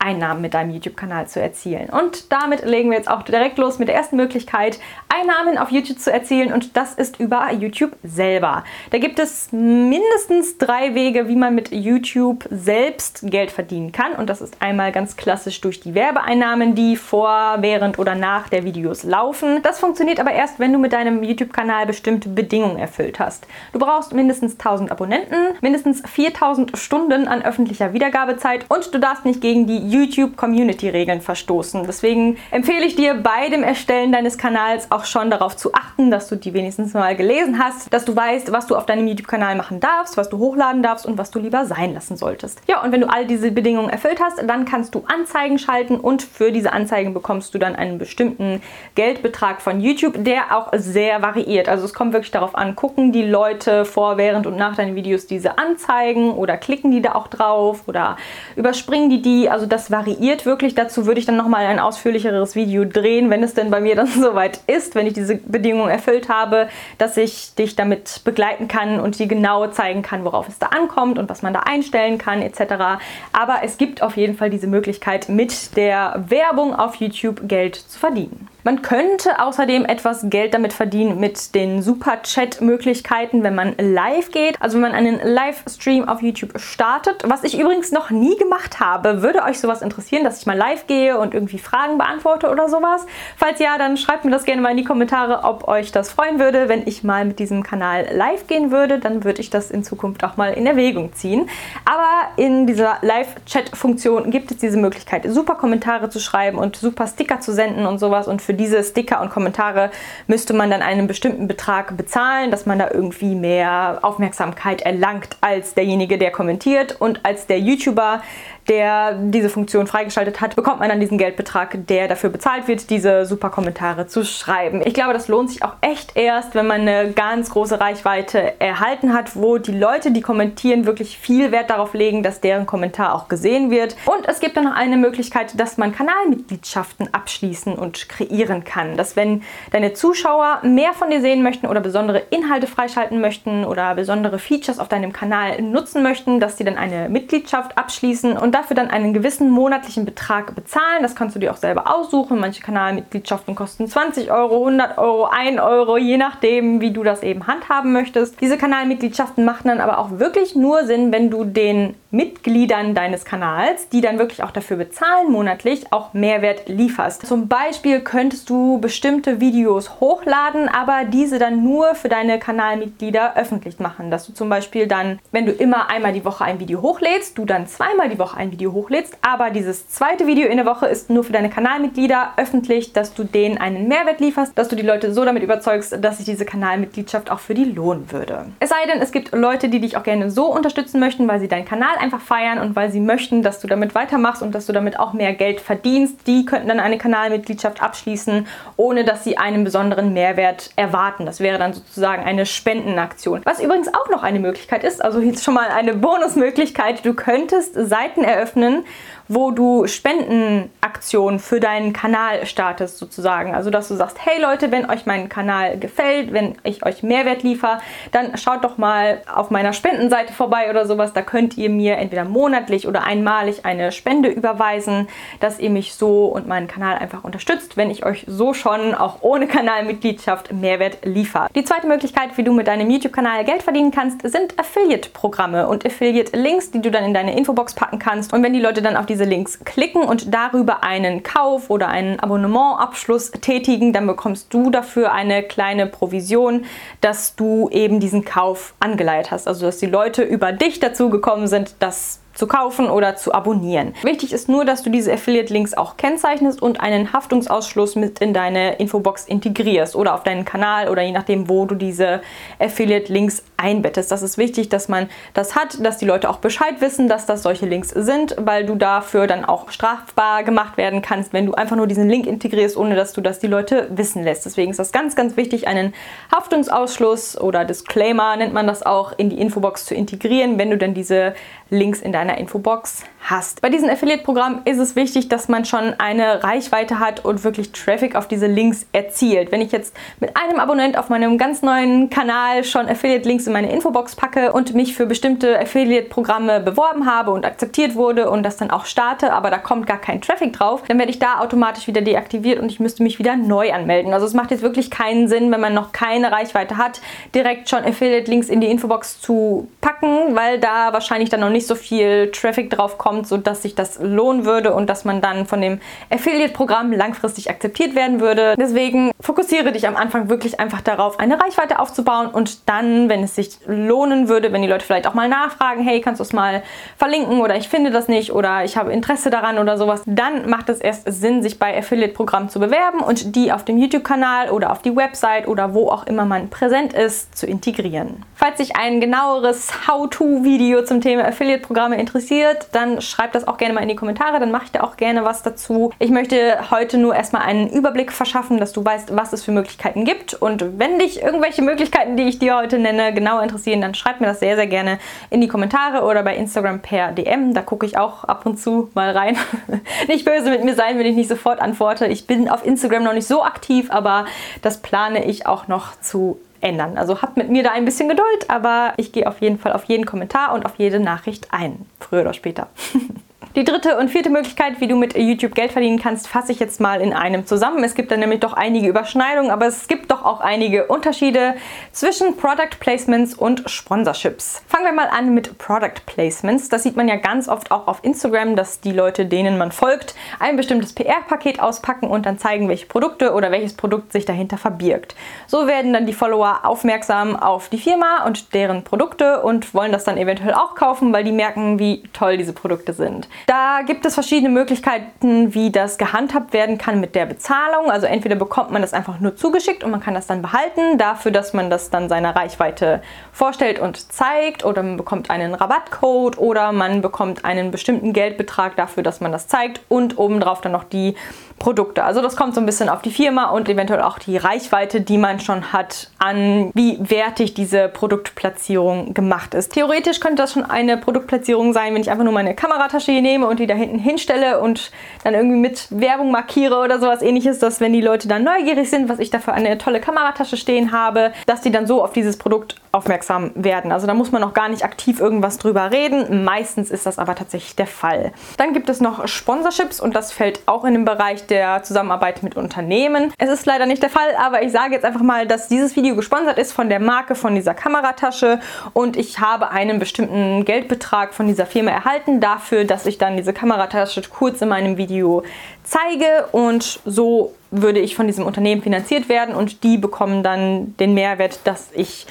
Einnahmen 0.00 0.40
mit 0.40 0.54
deinem 0.54 0.70
YouTube-Kanal 0.70 1.28
zu 1.28 1.40
erzielen. 1.40 1.90
Und 1.90 2.32
damit 2.32 2.64
legen 2.64 2.90
wir 2.90 2.96
jetzt 2.96 3.10
auch 3.10 3.22
direkt 3.22 3.58
los 3.58 3.78
mit 3.78 3.88
der 3.88 3.94
ersten 3.94 4.16
Möglichkeit, 4.16 4.80
Einnahmen 5.08 5.58
auf 5.58 5.70
YouTube 5.70 5.98
zu 5.98 6.12
erzielen 6.12 6.52
und 6.52 6.76
das 6.76 6.94
ist 6.94 7.20
über 7.20 7.52
YouTube 7.52 7.92
selber. 8.02 8.64
Da 8.90 8.98
gibt 8.98 9.18
es 9.18 9.52
mindestens 9.52 10.56
drei 10.58 10.94
Wege, 10.94 11.28
wie 11.28 11.36
man 11.36 11.54
mit 11.54 11.70
YouTube 11.70 12.44
selbst 12.50 13.20
Geld 13.24 13.50
verdienen 13.50 13.92
kann 13.92 14.12
und 14.12 14.30
das 14.30 14.40
ist 14.40 14.56
einmal 14.60 14.92
ganz 14.92 15.16
klassisch 15.16 15.60
durch 15.60 15.80
die 15.80 15.94
Werbeeinnahmen, 15.94 16.74
die 16.74 16.96
vor, 16.96 17.56
während 17.60 17.98
oder 17.98 18.14
nach 18.14 18.48
der 18.48 18.64
Videos 18.64 19.02
laufen. 19.02 19.60
Das 19.62 19.78
funktioniert 19.78 20.20
aber 20.20 20.32
erst, 20.32 20.58
wenn 20.58 20.72
du 20.72 20.78
mit 20.78 20.92
deinem 20.92 21.22
YouTube-Kanal 21.22 21.86
bestimmte 21.86 22.28
Bedingungen 22.28 22.78
erfüllt 22.78 23.18
hast. 23.20 23.46
Du 23.72 23.78
brauchst 23.78 24.14
mindestens 24.14 24.52
1000 24.52 24.90
Abonnenten, 24.90 25.36
mindestens 25.60 26.02
4000 26.08 26.78
Stunden 26.78 27.28
an 27.28 27.42
öffentlicher 27.42 27.92
Wiedergabezeit 27.92 28.64
und 28.68 28.94
du 28.94 28.98
darfst 28.98 29.24
nicht 29.24 29.40
gegen 29.40 29.66
die 29.66 29.89
YouTube-Community-Regeln 29.90 31.20
verstoßen. 31.20 31.84
Deswegen 31.86 32.38
empfehle 32.50 32.84
ich 32.84 32.96
dir 32.96 33.14
bei 33.14 33.48
dem 33.48 33.62
Erstellen 33.62 34.12
deines 34.12 34.38
Kanals 34.38 34.90
auch 34.90 35.04
schon 35.04 35.30
darauf 35.30 35.56
zu 35.56 35.74
achten, 35.74 36.10
dass 36.10 36.28
du 36.28 36.36
die 36.36 36.54
wenigstens 36.54 36.94
mal 36.94 37.16
gelesen 37.16 37.62
hast, 37.62 37.92
dass 37.92 38.04
du 38.04 38.14
weißt, 38.14 38.52
was 38.52 38.66
du 38.66 38.76
auf 38.76 38.86
deinem 38.86 39.06
YouTube-Kanal 39.06 39.56
machen 39.56 39.80
darfst, 39.80 40.16
was 40.16 40.28
du 40.28 40.38
hochladen 40.38 40.82
darfst 40.82 41.06
und 41.06 41.18
was 41.18 41.30
du 41.30 41.38
lieber 41.38 41.66
sein 41.66 41.94
lassen 41.94 42.16
solltest. 42.16 42.60
Ja, 42.68 42.82
und 42.82 42.92
wenn 42.92 43.00
du 43.00 43.08
all 43.08 43.26
diese 43.26 43.50
Bedingungen 43.50 43.90
erfüllt 43.90 44.20
hast, 44.20 44.42
dann 44.46 44.64
kannst 44.64 44.94
du 44.94 45.04
Anzeigen 45.06 45.58
schalten 45.58 45.96
und 45.96 46.22
für 46.22 46.52
diese 46.52 46.72
Anzeigen 46.72 47.14
bekommst 47.14 47.54
du 47.54 47.58
dann 47.58 47.76
einen 47.76 47.98
bestimmten 47.98 48.62
Geldbetrag 48.94 49.60
von 49.60 49.80
YouTube, 49.80 50.24
der 50.24 50.56
auch 50.56 50.68
sehr 50.72 51.22
variiert. 51.22 51.68
Also 51.68 51.84
es 51.84 51.94
kommt 51.94 52.12
wirklich 52.12 52.30
darauf 52.30 52.54
an, 52.54 52.76
gucken 52.76 53.12
die 53.12 53.24
Leute 53.24 53.84
vor, 53.84 54.16
während 54.16 54.46
und 54.46 54.56
nach 54.56 54.76
deinen 54.76 54.94
Videos 54.94 55.26
diese 55.26 55.58
Anzeigen 55.58 56.32
oder 56.32 56.56
klicken 56.56 56.90
die 56.90 57.02
da 57.02 57.14
auch 57.14 57.28
drauf 57.28 57.84
oder 57.86 58.16
überspringen 58.56 59.10
die 59.10 59.22
die. 59.22 59.48
Also 59.48 59.66
das 59.66 59.79
das 59.80 59.90
variiert 59.90 60.44
wirklich. 60.44 60.74
Dazu 60.74 61.06
würde 61.06 61.20
ich 61.20 61.26
dann 61.26 61.36
nochmal 61.36 61.64
ein 61.66 61.78
ausführlicheres 61.78 62.54
Video 62.54 62.84
drehen, 62.84 63.30
wenn 63.30 63.42
es 63.42 63.54
denn 63.54 63.70
bei 63.70 63.80
mir 63.80 63.96
dann 63.96 64.06
soweit 64.20 64.60
ist, 64.66 64.94
wenn 64.94 65.06
ich 65.06 65.14
diese 65.14 65.36
Bedingungen 65.36 65.90
erfüllt 65.90 66.28
habe, 66.28 66.68
dass 66.98 67.16
ich 67.16 67.54
dich 67.54 67.76
damit 67.76 68.22
begleiten 68.24 68.68
kann 68.68 69.00
und 69.00 69.18
dir 69.18 69.26
genau 69.26 69.66
zeigen 69.68 70.02
kann, 70.02 70.24
worauf 70.24 70.48
es 70.48 70.58
da 70.58 70.66
ankommt 70.66 71.18
und 71.18 71.30
was 71.30 71.42
man 71.42 71.54
da 71.54 71.60
einstellen 71.60 72.18
kann 72.18 72.42
etc. 72.42 73.00
Aber 73.32 73.60
es 73.62 73.78
gibt 73.78 74.02
auf 74.02 74.16
jeden 74.16 74.36
Fall 74.36 74.50
diese 74.50 74.66
Möglichkeit, 74.66 75.28
mit 75.28 75.76
der 75.76 76.24
Werbung 76.28 76.74
auf 76.74 76.96
YouTube 76.96 77.48
Geld 77.48 77.76
zu 77.76 77.98
verdienen. 77.98 78.48
Man 78.62 78.82
könnte 78.82 79.40
außerdem 79.40 79.84
etwas 79.86 80.26
Geld 80.28 80.54
damit 80.54 80.72
verdienen 80.72 81.18
mit 81.18 81.54
den 81.54 81.82
Super-Chat-Möglichkeiten, 81.82 83.42
wenn 83.42 83.54
man 83.54 83.74
live 83.78 84.30
geht. 84.30 84.60
Also 84.60 84.74
wenn 84.74 84.82
man 84.82 84.92
einen 84.92 85.20
Livestream 85.22 86.08
auf 86.08 86.20
YouTube 86.20 86.58
startet, 86.60 87.22
was 87.26 87.42
ich 87.44 87.58
übrigens 87.58 87.90
noch 87.90 88.10
nie 88.10 88.36
gemacht 88.36 88.80
habe. 88.80 89.22
Würde 89.22 89.42
euch 89.42 89.58
sowas 89.60 89.80
interessieren, 89.80 90.24
dass 90.24 90.40
ich 90.40 90.46
mal 90.46 90.56
live 90.56 90.86
gehe 90.86 91.18
und 91.18 91.32
irgendwie 91.32 91.58
Fragen 91.58 91.96
beantworte 91.96 92.50
oder 92.50 92.68
sowas? 92.68 93.06
Falls 93.36 93.60
ja, 93.60 93.78
dann 93.78 93.96
schreibt 93.96 94.24
mir 94.24 94.30
das 94.30 94.44
gerne 94.44 94.60
mal 94.60 94.70
in 94.70 94.76
die 94.76 94.84
Kommentare, 94.84 95.44
ob 95.44 95.66
euch 95.66 95.92
das 95.92 96.12
freuen 96.12 96.38
würde, 96.38 96.68
wenn 96.68 96.86
ich 96.86 97.02
mal 97.02 97.24
mit 97.24 97.38
diesem 97.38 97.62
Kanal 97.62 98.08
live 98.12 98.46
gehen 98.46 98.70
würde. 98.70 98.98
Dann 98.98 99.24
würde 99.24 99.40
ich 99.40 99.50
das 99.50 99.70
in 99.70 99.84
Zukunft 99.84 100.22
auch 100.24 100.36
mal 100.36 100.52
in 100.52 100.66
Erwägung 100.66 101.12
ziehen. 101.14 101.48
Aber 101.84 102.10
in 102.36 102.66
dieser 102.66 102.98
Live-Chat-Funktion 103.00 104.30
gibt 104.30 104.50
es 104.50 104.58
diese 104.58 104.76
Möglichkeit, 104.76 105.24
super 105.28 105.54
Kommentare 105.54 106.10
zu 106.10 106.20
schreiben 106.20 106.58
und 106.58 106.76
super 106.76 107.06
Sticker 107.06 107.40
zu 107.40 107.52
senden 107.52 107.86
und 107.86 107.98
sowas. 107.98 108.28
Und 108.28 108.42
für 108.42 108.49
diese 108.52 108.82
Sticker 108.82 109.20
und 109.20 109.30
Kommentare 109.30 109.90
müsste 110.26 110.52
man 110.52 110.70
dann 110.70 110.82
einen 110.82 111.06
bestimmten 111.06 111.48
Betrag 111.48 111.96
bezahlen, 111.96 112.50
dass 112.50 112.66
man 112.66 112.78
da 112.78 112.90
irgendwie 112.90 113.34
mehr 113.34 113.98
Aufmerksamkeit 114.02 114.82
erlangt 114.82 115.36
als 115.40 115.74
derjenige, 115.74 116.18
der 116.18 116.30
kommentiert 116.30 117.00
und 117.00 117.24
als 117.24 117.46
der 117.46 117.58
YouTuber, 117.58 118.22
der 118.70 119.14
diese 119.14 119.48
Funktion 119.50 119.88
freigeschaltet 119.88 120.40
hat, 120.40 120.54
bekommt 120.54 120.78
man 120.78 120.88
dann 120.88 121.00
diesen 121.00 121.18
Geldbetrag, 121.18 121.76
der 121.88 122.06
dafür 122.06 122.30
bezahlt 122.30 122.68
wird, 122.68 122.88
diese 122.88 123.26
super 123.26 123.50
Kommentare 123.50 124.06
zu 124.06 124.24
schreiben. 124.24 124.80
Ich 124.84 124.94
glaube, 124.94 125.12
das 125.12 125.26
lohnt 125.26 125.50
sich 125.50 125.64
auch 125.64 125.74
echt 125.80 126.16
erst, 126.16 126.54
wenn 126.54 126.68
man 126.68 126.82
eine 126.82 127.10
ganz 127.10 127.50
große 127.50 127.80
Reichweite 127.80 128.60
erhalten 128.60 129.12
hat, 129.12 129.34
wo 129.34 129.58
die 129.58 129.76
Leute, 129.76 130.12
die 130.12 130.20
kommentieren, 130.20 130.86
wirklich 130.86 131.18
viel 131.18 131.50
Wert 131.50 131.68
darauf 131.68 131.94
legen, 131.94 132.22
dass 132.22 132.40
deren 132.40 132.64
Kommentar 132.64 133.16
auch 133.16 133.26
gesehen 133.26 133.72
wird. 133.72 133.96
Und 134.06 134.28
es 134.28 134.38
gibt 134.38 134.56
dann 134.56 134.64
noch 134.64 134.76
eine 134.76 134.96
Möglichkeit, 134.96 135.58
dass 135.58 135.76
man 135.76 135.92
Kanalmitgliedschaften 135.92 137.12
abschließen 137.12 137.74
und 137.74 138.08
kreieren 138.08 138.62
kann. 138.62 138.96
Dass 138.96 139.16
wenn 139.16 139.42
deine 139.72 139.94
Zuschauer 139.94 140.60
mehr 140.62 140.92
von 140.92 141.10
dir 141.10 141.20
sehen 141.20 141.42
möchten 141.42 141.66
oder 141.66 141.80
besondere 141.80 142.22
Inhalte 142.30 142.68
freischalten 142.68 143.20
möchten 143.20 143.64
oder 143.64 143.96
besondere 143.96 144.38
Features 144.38 144.78
auf 144.78 144.86
deinem 144.86 145.12
Kanal 145.12 145.60
nutzen 145.60 146.04
möchten, 146.04 146.38
dass 146.38 146.56
sie 146.56 146.62
dann 146.62 146.78
eine 146.78 147.08
Mitgliedschaft 147.08 147.76
abschließen 147.76 148.36
und 148.36 148.59
dafür 148.60 148.76
dann 148.76 148.90
einen 148.90 149.12
gewissen 149.12 149.50
monatlichen 149.50 150.04
Betrag 150.04 150.54
bezahlen. 150.54 151.02
Das 151.02 151.14
kannst 151.14 151.34
du 151.36 151.40
dir 151.40 151.52
auch 151.52 151.56
selber 151.56 151.94
aussuchen. 151.94 152.38
Manche 152.38 152.62
Kanalmitgliedschaften 152.62 153.54
kosten 153.54 153.86
20 153.88 154.30
Euro, 154.30 154.58
100 154.66 154.98
Euro, 154.98 155.26
1 155.26 155.60
Euro, 155.60 155.96
je 155.96 156.16
nachdem, 156.16 156.80
wie 156.80 156.92
du 156.92 157.02
das 157.02 157.22
eben 157.22 157.46
handhaben 157.46 157.92
möchtest. 157.92 158.40
Diese 158.40 158.58
Kanalmitgliedschaften 158.58 159.44
machen 159.44 159.68
dann 159.68 159.80
aber 159.80 159.98
auch 159.98 160.18
wirklich 160.18 160.54
nur 160.54 160.84
Sinn, 160.84 161.12
wenn 161.12 161.30
du 161.30 161.44
den 161.44 161.94
Mitgliedern 162.10 162.94
deines 162.94 163.24
Kanals, 163.24 163.88
die 163.88 164.00
dann 164.00 164.18
wirklich 164.18 164.42
auch 164.42 164.50
dafür 164.50 164.76
bezahlen 164.76 165.30
monatlich, 165.30 165.92
auch 165.92 166.12
Mehrwert 166.12 166.68
lieferst. 166.68 167.26
Zum 167.26 167.48
Beispiel 167.48 168.00
könntest 168.00 168.50
du 168.50 168.78
bestimmte 168.80 169.40
Videos 169.40 170.00
hochladen, 170.00 170.68
aber 170.68 171.04
diese 171.04 171.38
dann 171.38 171.62
nur 171.62 171.94
für 171.94 172.08
deine 172.08 172.38
Kanalmitglieder 172.38 173.36
öffentlich 173.36 173.78
machen. 173.78 174.10
Dass 174.10 174.26
du 174.26 174.32
zum 174.32 174.48
Beispiel 174.48 174.86
dann, 174.88 175.20
wenn 175.30 175.46
du 175.46 175.52
immer 175.52 175.88
einmal 175.88 176.12
die 176.12 176.24
Woche 176.24 176.44
ein 176.44 176.58
Video 176.58 176.82
hochlädst, 176.82 177.38
du 177.38 177.44
dann 177.44 177.68
zweimal 177.68 178.08
die 178.08 178.18
Woche 178.18 178.36
ein 178.36 178.50
Video 178.50 178.72
hochlädst, 178.72 179.16
aber 179.22 179.50
dieses 179.50 179.88
zweite 179.88 180.26
Video 180.26 180.48
in 180.48 180.56
der 180.56 180.66
Woche 180.66 180.86
ist 180.86 181.10
nur 181.10 181.22
für 181.22 181.32
deine 181.32 181.50
Kanalmitglieder 181.50 182.32
öffentlich, 182.36 182.92
dass 182.92 183.14
du 183.14 183.24
denen 183.24 183.58
einen 183.58 183.86
Mehrwert 183.86 184.20
lieferst, 184.20 184.58
dass 184.58 184.68
du 184.68 184.76
die 184.76 184.82
Leute 184.82 185.12
so 185.14 185.24
damit 185.24 185.42
überzeugst, 185.42 185.96
dass 186.02 186.16
sich 186.16 186.26
diese 186.26 186.44
Kanalmitgliedschaft 186.44 187.30
auch 187.30 187.38
für 187.38 187.54
die 187.54 187.64
lohnen 187.64 188.10
würde. 188.10 188.46
Es 188.58 188.70
sei 188.70 188.86
denn, 188.92 189.00
es 189.00 189.12
gibt 189.12 189.32
Leute, 189.32 189.68
die 189.68 189.80
dich 189.80 189.96
auch 189.96 190.02
gerne 190.02 190.30
so 190.30 190.46
unterstützen 190.46 190.98
möchten, 190.98 191.28
weil 191.28 191.38
sie 191.38 191.48
deinen 191.48 191.64
Kanal 191.64 191.99
einfach 192.00 192.20
feiern 192.20 192.58
und 192.58 192.76
weil 192.76 192.90
sie 192.90 193.00
möchten, 193.00 193.42
dass 193.42 193.60
du 193.60 193.68
damit 193.68 193.94
weitermachst 193.94 194.42
und 194.42 194.54
dass 194.54 194.66
du 194.66 194.72
damit 194.72 194.98
auch 194.98 195.12
mehr 195.12 195.34
Geld 195.34 195.60
verdienst. 195.60 196.26
Die 196.26 196.44
könnten 196.44 196.68
dann 196.68 196.80
eine 196.80 196.98
Kanalmitgliedschaft 196.98 197.82
abschließen, 197.82 198.46
ohne 198.76 199.04
dass 199.04 199.24
sie 199.24 199.38
einen 199.38 199.64
besonderen 199.64 200.12
Mehrwert 200.12 200.70
erwarten. 200.76 201.26
Das 201.26 201.40
wäre 201.40 201.58
dann 201.58 201.72
sozusagen 201.72 202.24
eine 202.24 202.46
Spendenaktion. 202.46 203.42
Was 203.44 203.60
übrigens 203.60 203.92
auch 203.94 204.08
noch 204.10 204.22
eine 204.22 204.40
Möglichkeit 204.40 204.84
ist, 204.84 205.04
also 205.04 205.20
jetzt 205.20 205.44
schon 205.44 205.54
mal 205.54 205.68
eine 205.68 205.94
Bonusmöglichkeit. 205.94 207.04
Du 207.04 207.14
könntest 207.14 207.74
Seiten 207.74 208.24
eröffnen, 208.24 208.84
wo 209.32 209.52
du 209.52 209.86
Spendenaktionen 209.86 211.38
für 211.38 211.60
deinen 211.60 211.92
Kanal 211.92 212.46
startest 212.46 212.98
sozusagen. 212.98 213.54
Also 213.54 213.70
dass 213.70 213.86
du 213.86 213.94
sagst, 213.94 214.18
hey 214.24 214.42
Leute, 214.42 214.72
wenn 214.72 214.90
euch 214.90 215.06
mein 215.06 215.28
Kanal 215.28 215.78
gefällt, 215.78 216.32
wenn 216.32 216.56
ich 216.64 216.84
euch 216.84 217.04
Mehrwert 217.04 217.44
liefere, 217.44 217.78
dann 218.10 218.36
schaut 218.36 218.64
doch 218.64 218.76
mal 218.76 219.22
auf 219.32 219.50
meiner 219.50 219.72
Spendenseite 219.72 220.32
vorbei 220.32 220.68
oder 220.68 220.84
sowas. 220.84 221.12
Da 221.12 221.22
könnt 221.22 221.56
ihr 221.56 221.70
mir 221.70 221.89
mir 221.90 221.98
entweder 221.98 222.24
monatlich 222.24 222.86
oder 222.86 223.02
einmalig 223.02 223.64
eine 223.64 223.92
Spende 223.92 224.28
überweisen, 224.28 225.08
dass 225.40 225.58
ihr 225.58 225.70
mich 225.70 225.94
so 225.94 226.26
und 226.26 226.46
meinen 226.46 226.68
Kanal 226.68 226.96
einfach 226.98 227.24
unterstützt, 227.24 227.76
wenn 227.76 227.90
ich 227.90 228.04
euch 228.04 228.24
so 228.28 228.54
schon 228.54 228.94
auch 228.94 229.18
ohne 229.22 229.46
Kanalmitgliedschaft 229.46 230.52
Mehrwert 230.52 230.98
liefere. 231.04 231.48
Die 231.54 231.64
zweite 231.64 231.86
Möglichkeit, 231.86 232.36
wie 232.36 232.44
du 232.44 232.52
mit 232.52 232.68
deinem 232.68 232.88
YouTube-Kanal 232.90 233.44
Geld 233.44 233.62
verdienen 233.62 233.90
kannst, 233.90 234.22
sind 234.22 234.58
Affiliate-Programme 234.58 235.66
und 235.66 235.84
Affiliate-Links, 235.84 236.70
die 236.70 236.80
du 236.80 236.90
dann 236.90 237.04
in 237.04 237.14
deine 237.14 237.36
Infobox 237.36 237.74
packen 237.74 237.98
kannst. 237.98 238.32
Und 238.32 238.42
wenn 238.42 238.52
die 238.52 238.60
Leute 238.60 238.82
dann 238.82 238.96
auf 238.96 239.06
diese 239.06 239.24
Links 239.24 239.58
klicken 239.64 240.02
und 240.02 240.32
darüber 240.32 240.84
einen 240.84 241.22
Kauf 241.22 241.70
oder 241.70 241.88
einen 241.88 242.20
Abonnementabschluss 242.20 243.32
tätigen, 243.32 243.92
dann 243.92 244.06
bekommst 244.06 244.52
du 244.54 244.70
dafür 244.70 245.12
eine 245.12 245.42
kleine 245.42 245.86
Provision, 245.86 246.64
dass 247.00 247.34
du 247.34 247.68
eben 247.70 248.00
diesen 248.00 248.24
Kauf 248.24 248.74
angeleitet 248.78 249.32
hast. 249.32 249.48
Also 249.48 249.66
dass 249.66 249.78
die 249.78 249.86
Leute 249.86 250.22
über 250.22 250.52
dich 250.52 250.78
dazu 250.78 251.10
gekommen 251.10 251.48
sind, 251.48 251.79
das 251.80 252.20
zu 252.34 252.46
kaufen 252.46 252.88
oder 252.88 253.16
zu 253.16 253.34
abonnieren. 253.34 253.94
Wichtig 254.02 254.32
ist 254.32 254.48
nur, 254.48 254.64
dass 254.64 254.82
du 254.82 254.88
diese 254.90 255.12
Affiliate-Links 255.12 255.74
auch 255.74 255.96
kennzeichnest 255.96 256.62
und 256.62 256.80
einen 256.80 257.12
Haftungsausschluss 257.12 257.96
mit 257.96 258.20
in 258.20 258.32
deine 258.32 258.76
Infobox 258.76 259.26
integrierst 259.26 259.96
oder 259.96 260.14
auf 260.14 260.22
deinen 260.22 260.44
Kanal 260.44 260.88
oder 260.88 261.02
je 261.02 261.12
nachdem, 261.12 261.48
wo 261.48 261.66
du 261.66 261.74
diese 261.74 262.22
Affiliate-Links 262.58 263.42
einbettest. 263.56 264.10
Das 264.10 264.22
ist 264.22 264.38
wichtig, 264.38 264.68
dass 264.68 264.88
man 264.88 265.08
das 265.34 265.54
hat, 265.54 265.84
dass 265.84 265.98
die 265.98 266.06
Leute 266.06 266.30
auch 266.30 266.38
Bescheid 266.38 266.80
wissen, 266.80 267.08
dass 267.08 267.26
das 267.26 267.42
solche 267.42 267.66
Links 267.66 267.90
sind, 267.90 268.36
weil 268.38 268.64
du 268.64 268.74
dafür 268.74 269.26
dann 269.26 269.44
auch 269.44 269.70
strafbar 269.70 270.44
gemacht 270.44 270.76
werden 270.76 271.02
kannst, 271.02 271.32
wenn 271.32 271.46
du 271.46 271.52
einfach 271.52 271.76
nur 271.76 271.88
diesen 271.88 272.08
Link 272.08 272.26
integrierst, 272.26 272.76
ohne 272.76 272.94
dass 272.94 273.12
du 273.12 273.20
das 273.20 273.40
die 273.40 273.48
Leute 273.48 273.88
wissen 273.90 274.22
lässt. 274.22 274.46
Deswegen 274.46 274.70
ist 274.70 274.78
das 274.78 274.92
ganz, 274.92 275.14
ganz 275.14 275.36
wichtig, 275.36 275.68
einen 275.68 275.92
Haftungsausschluss 276.34 277.38
oder 277.38 277.64
Disclaimer 277.64 278.36
nennt 278.36 278.54
man 278.54 278.66
das 278.66 278.82
auch, 278.82 279.12
in 279.18 279.28
die 279.28 279.40
Infobox 279.40 279.84
zu 279.84 279.94
integrieren, 279.94 280.58
wenn 280.58 280.70
du 280.70 280.78
denn 280.78 280.94
diese 280.94 281.34
Links 281.70 282.00
in 282.00 282.12
deiner 282.12 282.38
Infobox 282.38 283.04
hast. 283.22 283.60
Bei 283.60 283.68
diesem 283.68 283.88
Affiliate-Programm 283.88 284.62
ist 284.64 284.78
es 284.78 284.96
wichtig, 284.96 285.28
dass 285.28 285.48
man 285.48 285.64
schon 285.64 285.94
eine 285.98 286.42
Reichweite 286.42 286.98
hat 286.98 287.24
und 287.24 287.44
wirklich 287.44 287.72
Traffic 287.72 288.16
auf 288.16 288.26
diese 288.26 288.46
Links 288.46 288.86
erzielt. 288.92 289.52
Wenn 289.52 289.60
ich 289.60 289.72
jetzt 289.72 289.94
mit 290.18 290.36
einem 290.36 290.58
Abonnent 290.58 290.98
auf 290.98 291.10
meinem 291.10 291.38
ganz 291.38 291.62
neuen 291.62 292.10
Kanal 292.10 292.64
schon 292.64 292.88
Affiliate-Links 292.88 293.46
in 293.46 293.52
meine 293.52 293.72
Infobox 293.72 294.16
packe 294.16 294.52
und 294.52 294.74
mich 294.74 294.94
für 294.94 295.06
bestimmte 295.06 295.58
Affiliate-Programme 295.60 296.60
beworben 296.60 297.06
habe 297.06 297.30
und 297.30 297.44
akzeptiert 297.44 297.94
wurde 297.94 298.30
und 298.30 298.42
das 298.42 298.56
dann 298.56 298.70
auch 298.70 298.84
starte, 298.84 299.32
aber 299.32 299.50
da 299.50 299.58
kommt 299.58 299.86
gar 299.86 299.98
kein 299.98 300.20
Traffic 300.20 300.52
drauf, 300.52 300.82
dann 300.88 300.98
werde 300.98 301.10
ich 301.10 301.18
da 301.18 301.40
automatisch 301.40 301.86
wieder 301.86 302.00
deaktiviert 302.00 302.58
und 302.58 302.70
ich 302.70 302.80
müsste 302.80 303.02
mich 303.02 303.18
wieder 303.18 303.36
neu 303.36 303.72
anmelden. 303.72 304.12
Also 304.12 304.26
es 304.26 304.34
macht 304.34 304.50
jetzt 304.50 304.62
wirklich 304.62 304.90
keinen 304.90 305.28
Sinn, 305.28 305.52
wenn 305.52 305.60
man 305.60 305.74
noch 305.74 305.92
keine 305.92 306.32
Reichweite 306.32 306.76
hat, 306.78 307.00
direkt 307.34 307.68
schon 307.68 307.84
Affiliate-Links 307.84 308.48
in 308.48 308.60
die 308.60 308.70
Infobox 308.70 309.20
zu 309.20 309.68
packen, 309.80 310.34
weil 310.34 310.58
da 310.58 310.92
wahrscheinlich 310.92 311.28
dann 311.28 311.40
noch 311.40 311.50
nicht 311.50 311.59
so 311.66 311.74
viel 311.74 312.30
Traffic 312.32 312.70
drauf 312.70 312.98
kommt 312.98 313.26
sodass 313.26 313.62
sich 313.62 313.74
das 313.74 313.98
lohnen 314.00 314.44
würde 314.44 314.74
und 314.74 314.88
dass 314.88 315.04
man 315.04 315.20
dann 315.20 315.46
von 315.46 315.60
dem 315.60 315.80
Affiliate-Programm 316.10 316.92
langfristig 316.92 317.50
akzeptiert 317.50 317.94
werden 317.94 318.20
würde. 318.20 318.54
Deswegen 318.58 319.12
fokussiere 319.20 319.72
dich 319.72 319.86
am 319.86 319.96
Anfang 319.96 320.28
wirklich 320.28 320.60
einfach 320.60 320.80
darauf, 320.80 321.18
eine 321.18 321.40
Reichweite 321.40 321.78
aufzubauen 321.78 322.28
und 322.28 322.68
dann, 322.68 323.08
wenn 323.08 323.22
es 323.22 323.34
sich 323.34 323.58
lohnen 323.66 324.28
würde, 324.28 324.52
wenn 324.52 324.62
die 324.62 324.68
Leute 324.68 324.84
vielleicht 324.84 325.06
auch 325.06 325.14
mal 325.14 325.28
nachfragen, 325.28 325.82
hey, 325.82 326.00
kannst 326.00 326.20
du 326.20 326.24
es 326.24 326.32
mal 326.32 326.62
verlinken 326.96 327.40
oder 327.40 327.56
ich 327.56 327.68
finde 327.68 327.90
das 327.90 328.08
nicht 328.08 328.32
oder 328.32 328.64
ich 328.64 328.76
habe 328.76 328.92
Interesse 328.92 329.30
daran 329.30 329.58
oder 329.58 329.78
sowas, 329.78 330.02
dann 330.06 330.48
macht 330.48 330.68
es 330.68 330.80
erst 330.80 331.10
Sinn, 331.10 331.42
sich 331.42 331.58
bei 331.58 331.76
Affiliate-Programmen 331.76 332.48
zu 332.48 332.60
bewerben 332.60 333.00
und 333.00 333.36
die 333.36 333.52
auf 333.52 333.64
dem 333.64 333.78
YouTube-Kanal 333.78 334.50
oder 334.50 334.72
auf 334.72 334.82
die 334.82 334.94
Website 334.94 335.46
oder 335.46 335.74
wo 335.74 335.88
auch 335.88 336.06
immer 336.06 336.24
man 336.24 336.50
präsent 336.50 336.92
ist, 336.92 337.36
zu 337.36 337.46
integrieren. 337.46 338.24
Falls 338.34 338.56
dich 338.56 338.76
ein 338.76 339.00
genaueres 339.00 339.86
How-To-Video 339.86 340.82
zum 340.84 341.00
Thema 341.00 341.24
Affiliate-Programme 341.50 341.98
interessiert, 341.98 342.68
dann 342.72 343.00
schreibt 343.00 343.34
das 343.34 343.46
auch 343.46 343.56
gerne 343.56 343.74
mal 343.74 343.80
in 343.80 343.88
die 343.88 343.96
Kommentare, 343.96 344.38
dann 344.38 344.50
mache 344.50 344.66
ich 344.66 344.70
da 344.70 344.82
auch 344.82 344.96
gerne 344.96 345.24
was 345.24 345.42
dazu. 345.42 345.92
Ich 345.98 346.10
möchte 346.10 346.70
heute 346.70 346.96
nur 346.98 347.14
erstmal 347.14 347.42
einen 347.42 347.68
Überblick 347.68 348.12
verschaffen, 348.12 348.58
dass 348.58 348.72
du 348.72 348.84
weißt, 348.84 349.16
was 349.16 349.32
es 349.32 349.42
für 349.42 349.52
Möglichkeiten 349.52 350.04
gibt. 350.04 350.34
Und 350.34 350.78
wenn 350.78 350.98
dich 350.98 351.22
irgendwelche 351.22 351.62
Möglichkeiten, 351.62 352.16
die 352.16 352.24
ich 352.24 352.38
dir 352.38 352.56
heute 352.56 352.78
nenne, 352.78 353.12
genauer 353.12 353.42
interessieren, 353.42 353.80
dann 353.80 353.94
schreib 353.94 354.20
mir 354.20 354.26
das 354.26 354.40
sehr, 354.40 354.56
sehr 354.56 354.66
gerne 354.66 354.98
in 355.30 355.40
die 355.40 355.48
Kommentare 355.48 356.04
oder 356.04 356.22
bei 356.22 356.36
Instagram 356.36 356.80
per 356.80 357.12
DM. 357.12 357.54
Da 357.54 357.62
gucke 357.62 357.86
ich 357.86 357.98
auch 357.98 358.24
ab 358.24 358.46
und 358.46 358.58
zu 358.58 358.90
mal 358.94 359.10
rein. 359.10 359.36
nicht 360.08 360.24
böse 360.24 360.50
mit 360.50 360.64
mir 360.64 360.74
sein, 360.74 360.98
wenn 360.98 361.06
ich 361.06 361.16
nicht 361.16 361.28
sofort 361.28 361.60
antworte. 361.60 362.06
Ich 362.06 362.26
bin 362.26 362.48
auf 362.48 362.64
Instagram 362.64 363.02
noch 363.02 363.14
nicht 363.14 363.26
so 363.26 363.42
aktiv, 363.42 363.90
aber 363.90 364.26
das 364.62 364.78
plane 364.78 365.24
ich 365.24 365.46
auch 365.46 365.66
noch 365.68 366.00
zu 366.00 366.38
ändern. 366.60 366.98
Also 366.98 367.22
habt 367.22 367.36
mit 367.36 367.50
mir 367.50 367.62
da 367.62 367.70
ein 367.72 367.84
bisschen 367.84 368.08
Geduld, 368.08 368.48
aber 368.48 368.94
ich 368.96 369.12
gehe 369.12 369.26
auf 369.26 369.40
jeden 369.40 369.58
Fall 369.58 369.72
auf 369.72 369.84
jeden 369.84 370.06
Kommentar 370.06 370.54
und 370.54 370.64
auf 370.66 370.74
jede 370.76 371.00
Nachricht 371.00 371.48
ein. 371.52 371.86
Früher 371.98 372.22
oder 372.22 372.34
später. 372.34 372.68
Die 373.56 373.64
dritte 373.64 373.96
und 373.96 374.10
vierte 374.10 374.30
Möglichkeit, 374.30 374.80
wie 374.80 374.86
du 374.86 374.94
mit 374.94 375.16
YouTube 375.16 375.56
Geld 375.56 375.72
verdienen 375.72 375.98
kannst, 375.98 376.28
fasse 376.28 376.52
ich 376.52 376.60
jetzt 376.60 376.80
mal 376.80 377.00
in 377.00 377.12
einem 377.12 377.46
zusammen. 377.46 377.82
Es 377.82 377.96
gibt 377.96 378.12
da 378.12 378.16
nämlich 378.16 378.38
doch 378.38 378.52
einige 378.52 378.86
Überschneidungen, 378.86 379.50
aber 379.50 379.66
es 379.66 379.88
gibt 379.88 380.12
doch 380.12 380.24
auch 380.24 380.40
einige 380.40 380.86
Unterschiede 380.86 381.54
zwischen 381.90 382.36
Product 382.36 382.78
Placements 382.78 383.34
und 383.34 383.68
Sponsorships. 383.68 384.62
Fangen 384.68 384.84
wir 384.84 384.92
mal 384.92 385.08
an 385.08 385.34
mit 385.34 385.58
Product 385.58 386.06
Placements. 386.06 386.68
Das 386.68 386.84
sieht 386.84 386.94
man 386.94 387.08
ja 387.08 387.16
ganz 387.16 387.48
oft 387.48 387.72
auch 387.72 387.88
auf 387.88 388.04
Instagram, 388.04 388.54
dass 388.54 388.78
die 388.78 388.92
Leute, 388.92 389.26
denen 389.26 389.58
man 389.58 389.72
folgt, 389.72 390.14
ein 390.38 390.56
bestimmtes 390.56 390.92
PR-Paket 390.92 391.58
auspacken 391.58 392.06
und 392.06 392.26
dann 392.26 392.38
zeigen, 392.38 392.68
welche 392.68 392.86
Produkte 392.86 393.32
oder 393.34 393.50
welches 393.50 393.74
Produkt 393.74 394.12
sich 394.12 394.26
dahinter 394.26 394.58
verbirgt. 394.58 395.16
So 395.48 395.66
werden 395.66 395.92
dann 395.92 396.06
die 396.06 396.12
Follower 396.12 396.60
aufmerksam 396.62 397.34
auf 397.34 397.68
die 397.68 397.78
Firma 397.78 398.24
und 398.26 398.54
deren 398.54 398.84
Produkte 398.84 399.42
und 399.42 399.74
wollen 399.74 399.90
das 399.90 400.04
dann 400.04 400.18
eventuell 400.18 400.54
auch 400.54 400.76
kaufen, 400.76 401.12
weil 401.12 401.24
die 401.24 401.32
merken, 401.32 401.80
wie 401.80 402.04
toll 402.12 402.36
diese 402.36 402.52
Produkte 402.52 402.92
sind. 402.92 403.26
Da 403.46 403.82
gibt 403.84 404.04
es 404.06 404.14
verschiedene 404.14 404.48
Möglichkeiten, 404.48 405.54
wie 405.54 405.70
das 405.70 405.98
gehandhabt 405.98 406.52
werden 406.52 406.78
kann 406.78 407.00
mit 407.00 407.14
der 407.14 407.26
Bezahlung. 407.26 407.90
Also 407.90 408.06
entweder 408.06 408.36
bekommt 408.36 408.70
man 408.70 408.82
das 408.82 408.92
einfach 408.92 409.20
nur 409.20 409.36
zugeschickt 409.36 409.84
und 409.84 409.90
man 409.90 410.00
kann 410.00 410.14
das 410.14 410.26
dann 410.26 410.42
behalten, 410.42 410.98
dafür, 410.98 411.30
dass 411.32 411.52
man 411.52 411.70
das 411.70 411.90
dann 411.90 412.08
seiner 412.08 412.36
Reichweite 412.36 413.02
vorstellt 413.32 413.78
und 413.78 414.12
zeigt, 414.12 414.64
oder 414.64 414.82
man 414.82 414.96
bekommt 414.96 415.30
einen 415.30 415.54
Rabattcode 415.54 416.38
oder 416.38 416.72
man 416.72 417.00
bekommt 417.00 417.44
einen 417.44 417.70
bestimmten 417.70 418.12
Geldbetrag 418.12 418.76
dafür, 418.76 419.02
dass 419.02 419.20
man 419.20 419.32
das 419.32 419.48
zeigt 419.48 419.80
und 419.88 420.18
obendrauf 420.18 420.60
dann 420.60 420.72
noch 420.72 420.84
die 420.84 421.16
Produkte. 421.60 422.02
Also 422.02 422.22
das 422.22 422.36
kommt 422.36 422.54
so 422.54 422.60
ein 422.60 422.66
bisschen 422.66 422.88
auf 422.88 423.02
die 423.02 423.10
Firma 423.10 423.50
und 423.50 423.68
eventuell 423.68 424.00
auch 424.00 424.18
die 424.18 424.38
Reichweite, 424.38 425.02
die 425.02 425.18
man 425.18 425.38
schon 425.40 425.72
hat, 425.72 426.08
an, 426.18 426.70
wie 426.74 426.98
wertig 426.98 427.54
diese 427.54 427.88
Produktplatzierung 427.88 429.12
gemacht 429.12 429.52
ist. 429.54 429.74
Theoretisch 429.74 430.20
könnte 430.20 430.42
das 430.42 430.54
schon 430.54 430.64
eine 430.64 430.96
Produktplatzierung 430.96 431.74
sein, 431.74 431.94
wenn 431.94 432.00
ich 432.00 432.10
einfach 432.10 432.24
nur 432.24 432.32
meine 432.32 432.54
Kameratasche 432.54 433.12
hier 433.12 433.20
nehme 433.20 433.46
und 433.46 433.60
die 433.60 433.66
da 433.66 433.74
hinten 433.74 433.98
hinstelle 433.98 434.58
und 434.60 434.90
dann 435.22 435.34
irgendwie 435.34 435.58
mit 435.58 435.86
Werbung 435.90 436.30
markiere 436.30 436.78
oder 436.78 436.98
sowas 436.98 437.20
ähnliches, 437.20 437.58
dass 437.58 437.78
wenn 437.80 437.92
die 437.92 438.00
Leute 438.00 438.26
dann 438.26 438.42
neugierig 438.42 438.88
sind, 438.88 439.10
was 439.10 439.18
ich 439.18 439.28
da 439.28 439.38
für 439.38 439.52
eine 439.52 439.76
tolle 439.76 440.00
Kameratasche 440.00 440.56
stehen 440.56 440.92
habe, 440.92 441.32
dass 441.44 441.60
die 441.60 441.70
dann 441.70 441.86
so 441.86 442.02
auf 442.02 442.14
dieses 442.14 442.38
Produkt 442.38 442.76
aufmerksam 442.92 443.52
werden. 443.54 443.92
Also 443.92 444.06
da 444.06 444.14
muss 444.14 444.32
man 444.32 444.40
noch 444.40 444.54
gar 444.54 444.68
nicht 444.70 444.84
aktiv 444.84 445.20
irgendwas 445.20 445.58
drüber 445.58 445.92
reden. 445.92 446.42
Meistens 446.42 446.90
ist 446.90 447.04
das 447.04 447.18
aber 447.18 447.34
tatsächlich 447.34 447.76
der 447.76 447.86
Fall. 447.86 448.32
Dann 448.56 448.72
gibt 448.72 448.88
es 448.88 449.00
noch 449.00 449.28
Sponsorships 449.28 450.00
und 450.00 450.16
das 450.16 450.32
fällt 450.32 450.60
auch 450.66 450.84
in 450.84 450.94
den 450.94 451.04
Bereich 451.04 451.46
der 451.50 451.82
Zusammenarbeit 451.82 452.42
mit 452.42 452.56
Unternehmen. 452.56 453.32
Es 453.38 453.50
ist 453.50 453.66
leider 453.66 453.86
nicht 453.86 454.02
der 454.02 454.10
Fall, 454.10 454.34
aber 454.38 454.62
ich 454.62 454.72
sage 454.72 454.94
jetzt 454.94 455.04
einfach 455.04 455.22
mal, 455.22 455.46
dass 455.46 455.68
dieses 455.68 455.96
Video 455.96 456.16
gesponsert 456.16 456.58
ist 456.58 456.72
von 456.72 456.88
der 456.88 457.00
Marke 457.00 457.34
von 457.34 457.54
dieser 457.54 457.74
Kameratasche 457.74 458.60
und 458.92 459.16
ich 459.16 459.40
habe 459.40 459.70
einen 459.70 459.98
bestimmten 459.98 460.64
Geldbetrag 460.64 461.34
von 461.34 461.46
dieser 461.48 461.66
Firma 461.66 461.90
erhalten 461.90 462.40
dafür, 462.40 462.84
dass 462.84 463.06
ich 463.06 463.18
dann 463.18 463.36
diese 463.36 463.52
Kameratasche 463.52 464.22
kurz 464.30 464.62
in 464.62 464.68
meinem 464.68 464.96
Video 464.96 465.42
zeige 465.82 466.46
und 466.52 467.00
so 467.04 467.54
würde 467.70 468.00
ich 468.00 468.16
von 468.16 468.26
diesem 468.26 468.46
Unternehmen 468.46 468.82
finanziert 468.82 469.28
werden 469.28 469.54
und 469.54 469.84
die 469.84 469.98
bekommen 469.98 470.42
dann 470.42 470.96
den 470.98 471.14
Mehrwert, 471.14 471.60
dass 471.64 471.88
ich 471.94 472.26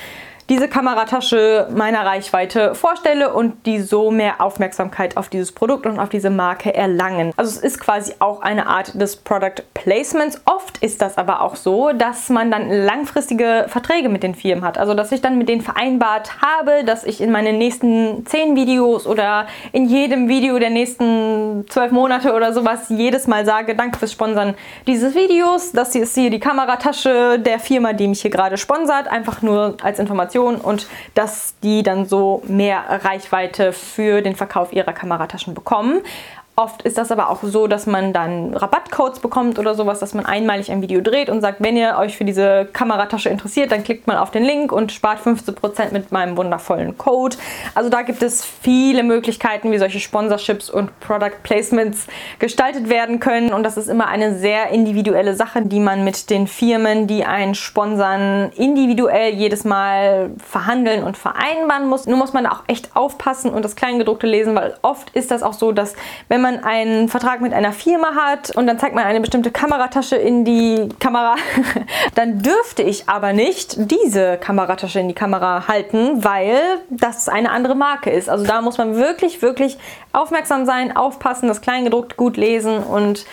diese 0.50 0.68
Kameratasche 0.68 1.68
meiner 1.75 2.03
Reichweite 2.03 2.74
vorstelle 2.74 3.32
und 3.34 3.68
die 3.68 3.79
so 3.79 4.10
mehr 4.10 4.41
Aufmerksamkeit 4.41 5.15
auf 5.15 5.29
dieses 5.29 5.51
Produkt 5.51 5.86
und 5.86 6.00
auf 6.00 6.10
diese 6.10 6.32
Marke 6.32 6.74
erlangen. 6.74 7.32
Also 7.38 7.51
es 7.51 7.58
ist 7.58 7.79
quasi 7.79 8.15
auch 8.18 8.41
eine 8.41 8.65
Art 8.65 9.00
des 9.00 9.15
Product 9.15 9.62
Placements. 9.75 10.41
Oft 10.46 10.79
ist 10.79 11.03
das 11.03 11.20
aber 11.20 11.41
auch 11.41 11.56
so, 11.56 11.91
dass 11.91 12.29
man 12.29 12.50
dann 12.50 12.68
langfristige 12.70 13.65
Verträge 13.68 14.10
mit 14.10 14.24
den 14.24 14.34
Firmen 14.34 14.65
hat. 14.65 14.79
Also 14.79 14.96
dass 14.96 15.12
ich 15.12 15.22
dann 15.22 15.38
mit 15.38 15.50
denen 15.50 15.62
vereinbart 15.62 16.41
habe, 16.41 16.84
dass 16.84 17.03
ich 17.03 17.22
in 17.22 17.32
meinen 17.32 17.60
nächsten 17.60 18.25
zehn 18.25 18.56
Videos 18.56 19.06
oder 19.06 19.46
in 19.72 19.86
jedem 19.86 20.29
Video 20.29 20.58
der 20.58 20.72
nächsten 20.72 21.65
zwölf 21.70 21.91
Monate 21.91 22.34
oder 22.34 22.53
sowas 22.53 22.86
jedes 22.89 23.27
Mal 23.27 23.46
sage, 23.46 23.75
danke 23.75 24.00
fürs 24.00 24.13
Sponsern 24.13 24.56
dieses 24.88 25.13
Videos. 25.13 25.74
Das 25.74 25.94
hier 25.94 26.03
ist 26.03 26.15
hier 26.15 26.32
die 26.32 26.39
Kameratasche 26.39 27.38
der 27.38 27.60
Firma, 27.60 27.94
die 27.94 28.08
mich 28.08 28.22
hier 28.22 28.32
gerade 28.32 28.58
sponsert. 28.58 29.08
Einfach 29.08 29.44
nur 29.44 29.77
als 29.84 30.00
Information 30.00 30.38
Information 30.39 30.55
und 30.55 30.88
dass 31.15 31.55
die 31.62 31.84
dann 31.84 32.05
so 32.05 32.41
mehr 32.48 32.84
Reichweite 33.03 33.74
für 33.74 34.22
den 34.22 34.36
Verkauf 34.36 34.74
ihrer 34.74 34.93
Kamerataschen 34.93 35.53
bekommen. 35.53 36.01
Oft 36.60 36.82
ist 36.82 36.98
das 36.98 37.10
aber 37.10 37.30
auch 37.30 37.39
so, 37.42 37.68
dass 37.68 37.86
man 37.86 38.12
dann 38.12 38.54
Rabattcodes 38.54 39.22
bekommt 39.22 39.60
oder 39.60 39.75
sowas, 39.75 40.00
dass 40.00 40.13
man 40.13 40.25
einmalig 40.25 40.70
ein 40.70 40.82
Video 40.82 41.00
dreht 41.00 41.30
und 41.30 41.39
sagt, 41.39 41.63
wenn 41.63 41.78
ihr 41.78 41.96
euch 41.98 42.18
für 42.18 42.25
diese 42.25 42.68
Kameratasche 42.74 43.30
interessiert, 43.30 43.72
dann 43.72 43.82
klickt 43.82 44.08
mal 44.08 44.18
auf 44.18 44.30
den 44.30 44.44
Link 44.44 44.74
und 44.74 44.92
spart 44.92 45.20
15% 45.22 45.94
mit 45.94 46.12
meinem 46.12 46.36
wundervollen 46.36 46.98
Code. 46.98 47.38
Also 47.75 47.89
da 47.89 48.01
gibt 48.01 48.22
es 48.22 48.44
viele 48.44 49.04
Möglichkeiten, 49.04 49.72
wie 49.72 49.78
solche 49.78 50.01
Sponsorships 50.01 50.70
und 50.70 51.00
Product 51.00 51.44
Placements 51.44 52.08
gestaltet 52.39 52.89
werden 52.89 53.22
können 53.22 53.54
und 53.54 53.63
das 53.63 53.78
ist 53.78 53.88
immer 53.88 54.10
eine 54.10 54.38
sehr 54.38 54.72
individuelle 54.72 55.36
Sache, 55.36 55.62
die 55.62 55.80
man 55.80 56.04
mit 56.04 56.30
den 56.30 56.46
Firmen, 56.46 57.08
die 57.08 57.24
einen 57.24 57.56
sponsern, 57.56 58.51
individuell 58.58 59.34
jedes 59.34 59.63
Mal 59.63 60.32
verhandeln 60.46 61.04
und 61.04 61.16
vereinbaren 61.16 61.88
muss. 61.88 62.06
Nur 62.06 62.18
muss 62.18 62.34
man 62.34 62.46
auch 62.46 62.63
echt 62.68 62.98
aufpassen 62.98 63.50
und 63.51 63.63
das 63.63 63.78
Kleingedruckte 63.78 64.28
lesen, 64.28 64.56
weil 64.56 64.75
oft 64.82 65.10
ist 65.12 65.32
das 65.32 65.42
auch 65.42 65.54
so, 65.54 65.72
dass 65.72 65.96
wenn 66.28 66.42
man 66.42 66.49
einen 66.58 67.08
Vertrag 67.08 67.41
mit 67.41 67.53
einer 67.53 67.72
Firma 67.72 68.15
hat 68.15 68.56
und 68.56 68.65
dann 68.65 68.79
zeigt 68.79 68.96
man 68.96 69.06
eine 69.06 69.22
bestimmte 69.22 69.51
Kameratasche 69.51 70.15
in 70.15 70.44
die 70.44 70.89
Kamera, 71.00 71.36
dann 72.15 72.41
dürfte 72.41 72.82
ich 72.82 73.08
aber 73.08 73.34
nicht 73.34 73.91
diese 73.91 74.38
Kameratasche 74.38 75.00
in 75.00 75.08
die 75.08 75.13
Kamera 75.13 75.68
halten, 75.68 76.24
weil 76.24 76.58
das 76.89 77.29
eine 77.29 77.51
andere 77.51 77.75
Marke 77.75 78.10
ist. 78.10 78.29
Also 78.29 78.46
da 78.46 78.62
muss 78.62 78.77
man 78.77 78.96
wirklich, 78.96 79.41
wirklich 79.44 79.77
aufmerksam 80.12 80.65
sein, 80.65 80.96
aufpassen, 80.96 81.48
das 81.48 81.62
Kleingedruckt 81.62 82.18
gut 82.18 82.36
lesen 82.36 82.79
und 82.79 83.25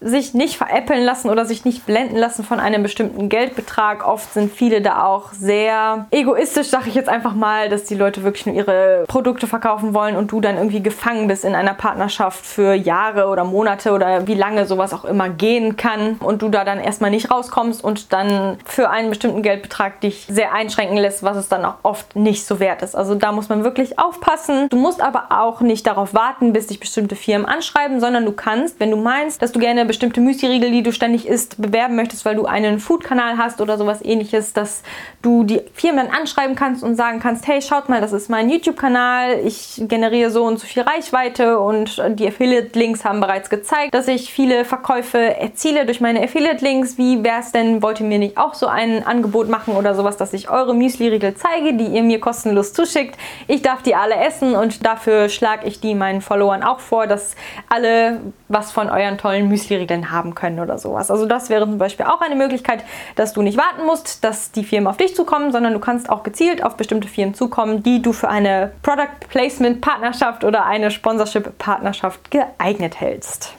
sich 0.00 0.34
nicht 0.34 0.56
veräppeln 0.56 1.02
lassen 1.02 1.30
oder 1.30 1.46
sich 1.46 1.64
nicht 1.64 1.86
blenden 1.86 2.16
lassen 2.16 2.44
von 2.44 2.60
einem 2.60 2.82
bestimmten 2.82 3.28
Geldbetrag. 3.28 4.06
Oft 4.06 4.34
sind 4.34 4.52
viele 4.52 4.82
da 4.82 5.04
auch 5.04 5.32
sehr 5.32 6.06
egoistisch, 6.10 6.68
sage 6.68 6.88
ich 6.88 6.94
jetzt 6.94 7.08
einfach 7.08 7.34
mal, 7.34 7.70
dass 7.70 7.84
die 7.84 7.94
Leute 7.94 8.22
wirklich 8.22 8.44
nur 8.44 8.54
ihre 8.54 9.04
Produkte 9.08 9.46
verkaufen 9.46 9.94
wollen 9.94 10.16
und 10.16 10.30
du 10.30 10.40
dann 10.40 10.56
irgendwie 10.56 10.82
gefangen 10.82 11.28
bist 11.28 11.44
in 11.44 11.54
einer 11.54 11.72
Partnerschaft 11.72 12.44
für 12.44 12.74
Jahre 12.74 13.28
oder 13.28 13.44
Monate 13.44 13.92
oder 13.92 14.26
wie 14.26 14.34
lange 14.34 14.66
sowas 14.66 14.92
auch 14.92 15.06
immer 15.06 15.30
gehen 15.30 15.76
kann 15.76 16.16
und 16.20 16.42
du 16.42 16.50
da 16.50 16.64
dann 16.64 16.78
erstmal 16.78 17.10
nicht 17.10 17.30
rauskommst 17.30 17.82
und 17.82 18.12
dann 18.12 18.58
für 18.66 18.90
einen 18.90 19.08
bestimmten 19.08 19.42
Geldbetrag 19.42 20.02
dich 20.02 20.26
sehr 20.28 20.52
einschränken 20.52 20.98
lässt, 20.98 21.22
was 21.22 21.38
es 21.38 21.48
dann 21.48 21.64
auch 21.64 21.76
oft 21.82 22.16
nicht 22.16 22.44
so 22.44 22.60
wert 22.60 22.82
ist. 22.82 22.94
Also 22.94 23.14
da 23.14 23.32
muss 23.32 23.48
man 23.48 23.64
wirklich 23.64 23.98
aufpassen. 23.98 24.68
Du 24.68 24.76
musst 24.76 25.00
aber 25.00 25.28
auch 25.30 25.62
nicht 25.62 25.86
darauf 25.86 26.12
warten, 26.12 26.52
bis 26.52 26.66
dich 26.66 26.80
bestimmte 26.80 27.16
Firmen 27.16 27.46
anschreiben, 27.46 27.98
sondern 27.98 28.26
du 28.26 28.32
kannst, 28.32 28.78
wenn 28.78 28.90
du 28.90 28.98
meinst, 28.98 29.40
dass 29.40 29.52
du 29.52 29.58
gerne 29.58 29.85
bestimmte 29.86 30.20
Müsli-Riegel, 30.20 30.70
die 30.70 30.82
du 30.82 30.92
ständig 30.92 31.26
isst, 31.26 31.60
bewerben 31.60 31.96
möchtest, 31.96 32.24
weil 32.24 32.34
du 32.34 32.46
einen 32.46 32.78
Food-Kanal 32.78 33.38
hast 33.38 33.60
oder 33.60 33.78
sowas 33.78 34.00
ähnliches, 34.04 34.52
dass 34.52 34.82
du 35.22 35.44
die 35.44 35.60
Firmen 35.72 36.08
anschreiben 36.10 36.56
kannst 36.56 36.82
und 36.82 36.96
sagen 36.96 37.20
kannst, 37.20 37.46
hey, 37.46 37.62
schaut 37.62 37.88
mal, 37.88 38.00
das 38.00 38.12
ist 38.12 38.28
mein 38.28 38.50
YouTube-Kanal, 38.50 39.40
ich 39.44 39.82
generiere 39.88 40.30
so 40.30 40.44
und 40.44 40.58
so 40.58 40.66
viel 40.66 40.82
Reichweite 40.82 41.58
und 41.58 42.02
die 42.18 42.26
Affiliate-Links 42.26 43.04
haben 43.04 43.20
bereits 43.20 43.50
gezeigt, 43.50 43.94
dass 43.94 44.08
ich 44.08 44.32
viele 44.32 44.64
Verkäufe 44.64 45.18
erziele 45.18 45.86
durch 45.86 46.00
meine 46.00 46.22
Affiliate-Links. 46.22 46.98
Wie 46.98 47.22
wäre 47.24 47.40
es 47.40 47.52
denn, 47.52 47.82
wollt 47.82 48.00
ihr 48.00 48.06
mir 48.06 48.18
nicht 48.18 48.38
auch 48.38 48.54
so 48.54 48.66
ein 48.66 49.06
Angebot 49.06 49.48
machen 49.48 49.74
oder 49.74 49.94
sowas, 49.94 50.16
dass 50.16 50.32
ich 50.32 50.50
eure 50.50 50.74
Müsli-Riegel 50.74 51.34
zeige, 51.34 51.74
die 51.74 51.86
ihr 51.86 52.02
mir 52.02 52.20
kostenlos 52.20 52.72
zuschickt? 52.72 53.16
Ich 53.46 53.62
darf 53.62 53.82
die 53.82 53.94
alle 53.94 54.16
essen 54.16 54.54
und 54.54 54.84
dafür 54.84 55.28
schlage 55.28 55.66
ich 55.66 55.80
die 55.80 55.94
meinen 55.94 56.20
Followern 56.20 56.62
auch 56.62 56.80
vor, 56.80 57.06
dass 57.06 57.36
alle 57.68 58.20
was 58.48 58.72
von 58.72 58.88
euren 58.88 59.18
tollen 59.18 59.48
Müsli-Riegeln 59.48 60.10
haben 60.10 60.34
können 60.34 60.60
oder 60.60 60.78
sowas. 60.78 61.10
Also 61.10 61.26
das 61.26 61.48
wäre 61.50 61.64
zum 61.64 61.78
Beispiel 61.78 62.06
auch 62.06 62.20
eine 62.20 62.36
Möglichkeit, 62.36 62.84
dass 63.16 63.32
du 63.32 63.42
nicht 63.42 63.58
warten 63.58 63.84
musst, 63.84 64.24
dass 64.24 64.52
die 64.52 64.64
Firmen 64.64 64.86
auf 64.86 64.96
dich 64.96 65.14
zukommen, 65.14 65.52
sondern 65.52 65.72
du 65.72 65.80
kannst 65.80 66.08
auch 66.08 66.22
gezielt 66.22 66.62
auf 66.62 66.76
bestimmte 66.76 67.08
Firmen 67.08 67.34
zukommen, 67.34 67.82
die 67.82 68.02
du 68.02 68.12
für 68.12 68.28
eine 68.28 68.72
Product 68.82 69.28
Placement 69.28 69.80
Partnerschaft 69.80 70.44
oder 70.44 70.64
eine 70.64 70.90
Sponsorship 70.90 71.58
Partnerschaft 71.58 72.30
geeignet 72.30 73.00
hältst. 73.00 73.54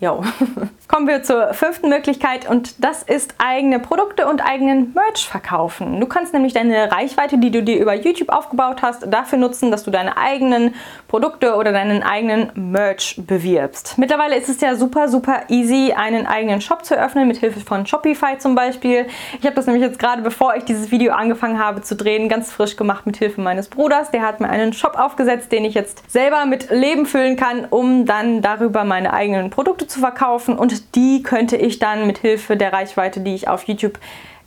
Jo. 0.00 0.24
Kommen 0.90 1.06
wir 1.06 1.22
zur 1.22 1.54
fünften 1.54 1.88
Möglichkeit 1.88 2.50
und 2.50 2.82
das 2.84 3.04
ist 3.04 3.34
eigene 3.38 3.78
Produkte 3.78 4.26
und 4.26 4.44
eigenen 4.44 4.92
Merch 4.92 5.24
verkaufen. 5.24 6.00
Du 6.00 6.06
kannst 6.06 6.32
nämlich 6.32 6.52
deine 6.52 6.90
Reichweite, 6.90 7.38
die 7.38 7.52
du 7.52 7.62
dir 7.62 7.78
über 7.78 7.94
YouTube 7.94 8.28
aufgebaut 8.28 8.82
hast, 8.82 9.06
dafür 9.08 9.38
nutzen, 9.38 9.70
dass 9.70 9.84
du 9.84 9.92
deine 9.92 10.16
eigenen 10.16 10.74
Produkte 11.06 11.54
oder 11.54 11.70
deinen 11.70 12.02
eigenen 12.02 12.50
Merch 12.72 13.14
bewirbst. 13.24 13.98
Mittlerweile 13.98 14.34
ist 14.34 14.48
es 14.48 14.60
ja 14.60 14.74
super, 14.74 15.08
super 15.08 15.42
easy, 15.46 15.92
einen 15.96 16.26
eigenen 16.26 16.60
Shop 16.60 16.84
zu 16.84 16.96
öffnen, 16.98 17.28
mit 17.28 17.36
Hilfe 17.36 17.60
von 17.60 17.86
Shopify 17.86 18.38
zum 18.38 18.56
Beispiel. 18.56 19.06
Ich 19.38 19.46
habe 19.46 19.54
das 19.54 19.66
nämlich 19.66 19.84
jetzt 19.84 20.00
gerade, 20.00 20.22
bevor 20.22 20.56
ich 20.56 20.64
dieses 20.64 20.90
Video 20.90 21.12
angefangen 21.12 21.60
habe 21.60 21.82
zu 21.82 21.94
drehen, 21.94 22.28
ganz 22.28 22.50
frisch 22.50 22.74
gemacht 22.74 23.06
mit 23.06 23.16
Hilfe 23.16 23.40
meines 23.40 23.68
Bruders. 23.68 24.10
Der 24.10 24.22
hat 24.22 24.40
mir 24.40 24.48
einen 24.50 24.72
Shop 24.72 24.98
aufgesetzt, 24.98 25.52
den 25.52 25.64
ich 25.64 25.74
jetzt 25.74 26.10
selber 26.10 26.46
mit 26.46 26.68
Leben 26.70 27.06
füllen 27.06 27.36
kann, 27.36 27.64
um 27.70 28.06
dann 28.06 28.42
darüber 28.42 28.82
meine 28.82 29.12
eigenen 29.12 29.50
Produkte 29.50 29.86
zu 29.86 30.00
verkaufen 30.00 30.58
und 30.58 30.79
die 30.94 31.22
könnte 31.22 31.56
ich 31.56 31.78
dann 31.78 32.06
mit 32.06 32.18
Hilfe 32.18 32.56
der 32.56 32.72
Reichweite, 32.72 33.20
die 33.20 33.34
ich 33.34 33.48
auf 33.48 33.64
YouTube 33.64 33.98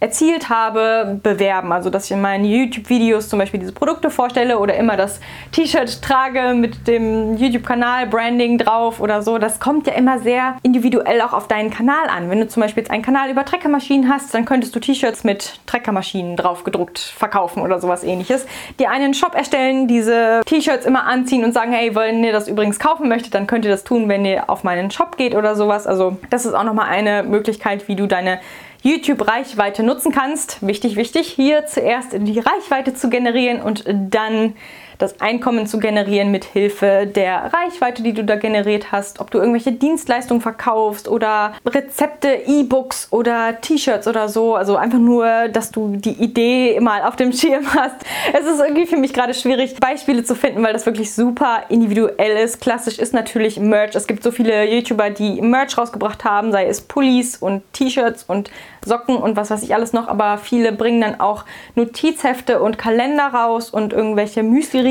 erzielt 0.03 0.49
habe, 0.49 1.17
bewerben. 1.23 1.71
Also 1.71 1.89
dass 1.89 2.05
ich 2.05 2.11
in 2.11 2.19
meinen 2.19 2.43
YouTube-Videos 2.43 3.29
zum 3.29 3.39
Beispiel 3.39 3.61
diese 3.61 3.71
Produkte 3.71 4.09
vorstelle 4.09 4.59
oder 4.59 4.75
immer 4.75 4.97
das 4.97 5.21
T-Shirt 5.53 6.01
trage 6.01 6.53
mit 6.53 6.89
dem 6.89 7.37
YouTube-Kanal, 7.37 8.07
Branding 8.07 8.57
drauf 8.57 8.99
oder 8.99 9.21
so. 9.21 9.37
Das 9.37 9.61
kommt 9.61 9.87
ja 9.87 9.93
immer 9.93 10.19
sehr 10.19 10.57
individuell 10.61 11.21
auch 11.21 11.31
auf 11.31 11.47
deinen 11.47 11.69
Kanal 11.69 12.09
an. 12.09 12.29
Wenn 12.29 12.41
du 12.41 12.49
zum 12.49 12.61
Beispiel 12.61 12.83
jetzt 12.83 12.91
einen 12.91 13.01
Kanal 13.01 13.29
über 13.29 13.45
Treckermaschinen 13.45 14.11
hast, 14.11 14.33
dann 14.33 14.43
könntest 14.43 14.75
du 14.75 14.81
T-Shirts 14.81 15.23
mit 15.23 15.61
Treckermaschinen 15.67 16.35
drauf 16.35 16.65
gedruckt 16.65 16.99
verkaufen 16.99 17.63
oder 17.63 17.79
sowas 17.79 18.03
ähnliches. 18.03 18.45
Die 18.79 18.87
einen 18.87 19.13
Shop 19.13 19.33
erstellen, 19.33 19.87
diese 19.87 20.41
T-Shirts 20.45 20.85
immer 20.85 21.05
anziehen 21.05 21.45
und 21.45 21.53
sagen, 21.53 21.71
hey, 21.71 21.95
wenn 21.95 22.25
ihr 22.25 22.33
das 22.33 22.49
übrigens 22.49 22.77
kaufen 22.77 23.07
möchtet, 23.07 23.35
dann 23.35 23.47
könnt 23.47 23.63
ihr 23.63 23.71
das 23.71 23.85
tun, 23.85 24.09
wenn 24.09 24.25
ihr 24.25 24.49
auf 24.49 24.65
meinen 24.65 24.91
Shop 24.91 25.15
geht 25.15 25.33
oder 25.33 25.55
sowas. 25.55 25.87
Also 25.87 26.17
das 26.29 26.45
ist 26.45 26.55
auch 26.55 26.65
nochmal 26.65 26.89
eine 26.89 27.23
Möglichkeit, 27.23 27.87
wie 27.87 27.95
du 27.95 28.05
deine 28.05 28.41
YouTube-Reichweite 28.83 29.81
nutzen 29.81 30.11
kannst. 30.11 30.65
Wichtig, 30.65 30.95
wichtig, 30.95 31.27
hier 31.27 31.65
zuerst 31.65 32.09
die 32.13 32.39
Reichweite 32.39 32.93
zu 32.93 33.09
generieren 33.09 33.61
und 33.61 33.85
dann 33.87 34.55
das 35.03 35.19
Einkommen 35.19 35.67
zu 35.67 35.79
generieren 35.79 36.31
mit 36.31 36.45
Hilfe 36.45 37.05
der 37.05 37.51
Reichweite, 37.53 38.01
die 38.03 38.13
du 38.13 38.23
da 38.23 38.37
generiert 38.37 38.91
hast, 38.93 39.19
ob 39.19 39.31
du 39.31 39.37
irgendwelche 39.37 39.73
Dienstleistungen 39.73 40.41
verkaufst 40.41 41.09
oder 41.09 41.53
Rezepte, 41.65 42.29
E-Books 42.45 43.09
oder 43.11 43.59
T-Shirts 43.59 44.07
oder 44.07 44.29
so. 44.29 44.55
Also 44.55 44.77
einfach 44.77 44.99
nur, 44.99 45.49
dass 45.49 45.71
du 45.71 45.97
die 45.97 46.13
Idee 46.13 46.79
mal 46.79 47.01
auf 47.03 47.17
dem 47.17 47.33
Schirm 47.33 47.65
hast. 47.75 47.97
Es 48.31 48.45
ist 48.45 48.61
irgendwie 48.61 48.85
für 48.85 48.97
mich 48.97 49.13
gerade 49.13 49.33
schwierig, 49.33 49.75
Beispiele 49.75 50.23
zu 50.23 50.35
finden, 50.35 50.63
weil 50.63 50.71
das 50.71 50.85
wirklich 50.85 51.13
super 51.13 51.63
individuell 51.67 52.37
ist. 52.37 52.61
Klassisch 52.61 52.97
ist 52.97 53.13
natürlich 53.13 53.59
Merch. 53.59 53.95
Es 53.95 54.07
gibt 54.07 54.23
so 54.23 54.31
viele 54.31 54.63
YouTuber, 54.73 55.09
die 55.09 55.41
Merch 55.41 55.77
rausgebracht 55.77 56.23
haben, 56.23 56.53
sei 56.53 56.65
es 56.65 56.79
Pullis 56.79 57.35
und 57.35 57.61
T-Shirts 57.73 58.23
und 58.23 58.49
Socken 58.85 59.17
und 59.17 59.35
was 59.35 59.49
weiß 59.49 59.63
ich 59.63 59.73
alles 59.73 59.93
noch, 59.93 60.07
aber 60.07 60.37
viele 60.37 60.71
bringen 60.71 61.01
dann 61.01 61.19
auch 61.19 61.45
Notizhefte 61.75 62.61
und 62.61 62.77
Kalender 62.77 63.27
raus 63.27 63.69
und 63.69 63.93
irgendwelche 63.93 64.43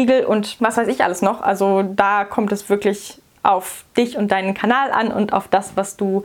Müsli-Riegel 0.03 0.25
und 0.25 0.57
was 0.61 0.77
weiß 0.77 0.89
ich 0.89 1.03
alles 1.03 1.23
noch. 1.23 1.41
Also 1.41 1.83
da 1.83 2.25
kommt 2.25 2.53
es 2.53 2.69
wirklich 2.69 3.21
auf 3.43 3.85
dich 3.97 4.17
und 4.17 4.31
deinen 4.31 4.55
Kanal 4.55 4.93
an 4.93 5.13
und 5.13 5.33
auf 5.33 5.49
das, 5.49 5.77
was 5.77 5.97
du 5.97 6.23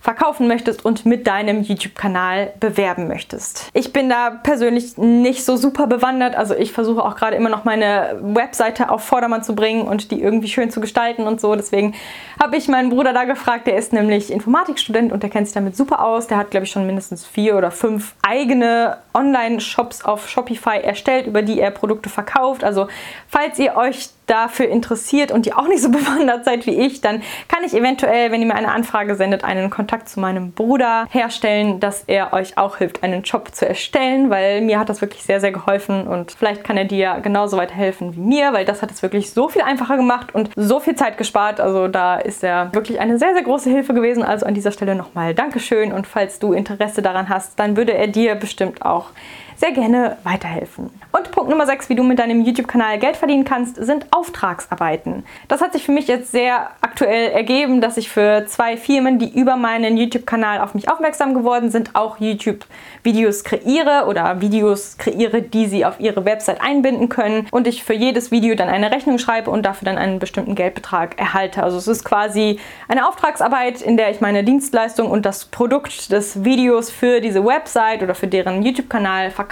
verkaufen 0.00 0.48
möchtest 0.48 0.84
und 0.84 1.06
mit 1.06 1.26
deinem 1.26 1.62
YouTube-Kanal 1.62 2.52
bewerben 2.60 3.08
möchtest. 3.08 3.68
Ich 3.72 3.92
bin 3.92 4.08
da 4.08 4.30
persönlich 4.30 4.96
nicht 4.96 5.44
so 5.44 5.56
super 5.56 5.86
bewandert, 5.86 6.36
also 6.36 6.54
ich 6.54 6.72
versuche 6.72 7.04
auch 7.04 7.16
gerade 7.16 7.36
immer 7.36 7.48
noch 7.48 7.64
meine 7.64 8.18
Webseite 8.22 8.90
auf 8.90 9.04
Vordermann 9.04 9.42
zu 9.42 9.54
bringen 9.54 9.82
und 9.82 10.10
die 10.10 10.20
irgendwie 10.20 10.48
schön 10.48 10.70
zu 10.70 10.80
gestalten 10.80 11.22
und 11.22 11.40
so. 11.40 11.54
Deswegen 11.54 11.94
habe 12.40 12.56
ich 12.56 12.68
meinen 12.68 12.90
Bruder 12.90 13.12
da 13.12 13.24
gefragt, 13.24 13.66
der 13.66 13.76
ist 13.76 13.92
nämlich 13.92 14.32
Informatikstudent 14.32 15.12
und 15.12 15.22
der 15.22 15.30
kennt 15.30 15.46
sich 15.46 15.54
damit 15.54 15.76
super 15.76 16.04
aus. 16.04 16.26
Der 16.26 16.36
hat, 16.36 16.50
glaube 16.50 16.64
ich, 16.64 16.70
schon 16.70 16.86
mindestens 16.86 17.26
vier 17.26 17.56
oder 17.56 17.70
fünf 17.70 18.14
eigene 18.22 18.98
Online-Shops 19.14 20.04
auf 20.04 20.28
Shopify 20.28 20.78
erstellt, 20.82 21.26
über 21.26 21.42
die 21.42 21.60
er 21.60 21.70
Produkte 21.70 22.08
verkauft. 22.08 22.64
Also 22.64 22.88
falls 23.28 23.58
ihr 23.58 23.76
euch 23.76 24.10
dafür 24.28 24.68
interessiert 24.68 25.32
und 25.32 25.46
ihr 25.46 25.58
auch 25.58 25.66
nicht 25.66 25.82
so 25.82 25.90
bewandert 25.90 26.44
seid 26.44 26.66
wie 26.66 26.78
ich, 26.78 27.00
dann 27.00 27.22
kann 27.48 27.64
ich 27.64 27.74
eventuell, 27.74 28.30
wenn 28.30 28.40
ihr 28.40 28.46
mir 28.46 28.54
eine 28.54 28.70
Anfrage 28.70 29.16
sendet, 29.16 29.44
einen 29.44 29.70
Kontakt 29.70 30.08
zu 30.08 30.20
meinem 30.20 30.52
Bruder 30.52 31.06
herstellen, 31.10 31.80
dass 31.80 32.04
er 32.06 32.32
euch 32.32 32.56
auch 32.58 32.76
hilft, 32.76 33.02
einen 33.02 33.22
Job 33.22 33.54
zu 33.54 33.66
erstellen, 33.66 34.30
weil 34.30 34.60
mir 34.60 34.78
hat 34.78 34.88
das 34.88 35.00
wirklich 35.00 35.22
sehr, 35.22 35.40
sehr 35.40 35.52
geholfen 35.52 36.06
und 36.06 36.32
vielleicht 36.32 36.64
kann 36.64 36.76
er 36.76 36.84
dir 36.84 37.18
genauso 37.22 37.56
weiterhelfen 37.56 38.14
wie 38.14 38.20
mir, 38.20 38.52
weil 38.52 38.64
das 38.64 38.82
hat 38.82 38.90
es 38.90 39.02
wirklich 39.02 39.30
so 39.32 39.48
viel 39.48 39.62
einfacher 39.62 39.96
gemacht 39.96 40.34
und 40.34 40.50
so 40.56 40.80
viel 40.80 40.94
Zeit 40.94 41.18
gespart. 41.18 41.60
Also 41.60 41.88
da 41.88 42.16
ist 42.16 42.44
er 42.44 42.72
wirklich 42.72 43.00
eine 43.00 43.18
sehr, 43.18 43.34
sehr 43.34 43.42
große 43.42 43.70
Hilfe 43.70 43.94
gewesen. 43.94 44.22
Also 44.22 44.46
an 44.46 44.54
dieser 44.54 44.72
Stelle 44.72 44.94
nochmal 44.94 45.34
Dankeschön 45.34 45.92
und 45.92 46.06
falls 46.06 46.38
du 46.38 46.52
Interesse 46.52 47.02
daran 47.02 47.28
hast, 47.28 47.58
dann 47.58 47.76
würde 47.76 47.94
er 47.94 48.08
dir 48.08 48.34
bestimmt 48.34 48.82
auch 48.84 49.10
sehr 49.58 49.72
gerne 49.72 50.16
weiterhelfen. 50.22 50.90
Und 51.10 51.32
Punkt 51.32 51.50
Nummer 51.50 51.66
6, 51.66 51.88
wie 51.88 51.96
du 51.96 52.04
mit 52.04 52.20
deinem 52.20 52.42
YouTube-Kanal 52.42 52.98
Geld 52.98 53.16
verdienen 53.16 53.44
kannst, 53.44 53.74
sind 53.74 54.06
Auftragsarbeiten. 54.12 55.24
Das 55.48 55.60
hat 55.60 55.72
sich 55.72 55.84
für 55.84 55.90
mich 55.90 56.06
jetzt 56.06 56.30
sehr 56.30 56.70
aktuell 56.80 57.32
ergeben, 57.32 57.80
dass 57.80 57.96
ich 57.96 58.08
für 58.08 58.46
zwei 58.46 58.76
Firmen, 58.76 59.18
die 59.18 59.36
über 59.36 59.56
meinen 59.56 59.96
YouTube-Kanal 59.96 60.60
auf 60.60 60.74
mich 60.74 60.88
aufmerksam 60.88 61.34
geworden 61.34 61.70
sind, 61.70 61.96
auch 61.96 62.20
YouTube-Videos 62.20 63.42
kreiere 63.42 64.06
oder 64.06 64.40
Videos 64.40 64.96
kreiere, 64.96 65.42
die 65.42 65.66
sie 65.66 65.84
auf 65.84 65.98
ihre 65.98 66.24
Website 66.24 66.60
einbinden 66.60 67.08
können 67.08 67.48
und 67.50 67.66
ich 67.66 67.82
für 67.82 67.94
jedes 67.94 68.30
Video 68.30 68.54
dann 68.54 68.68
eine 68.68 68.92
Rechnung 68.92 69.18
schreibe 69.18 69.50
und 69.50 69.66
dafür 69.66 69.86
dann 69.86 69.98
einen 69.98 70.20
bestimmten 70.20 70.54
Geldbetrag 70.54 71.18
erhalte. 71.18 71.64
Also 71.64 71.78
es 71.78 71.88
ist 71.88 72.04
quasi 72.04 72.60
eine 72.86 73.08
Auftragsarbeit, 73.08 73.82
in 73.82 73.96
der 73.96 74.10
ich 74.12 74.20
meine 74.20 74.44
Dienstleistung 74.44 75.10
und 75.10 75.26
das 75.26 75.46
Produkt 75.46 76.12
des 76.12 76.44
Videos 76.44 76.90
für 76.90 77.20
diese 77.20 77.44
Website 77.44 78.04
oder 78.04 78.14
für 78.14 78.28
deren 78.28 78.62
YouTube-Kanal 78.62 79.32
verkaufe 79.32 79.47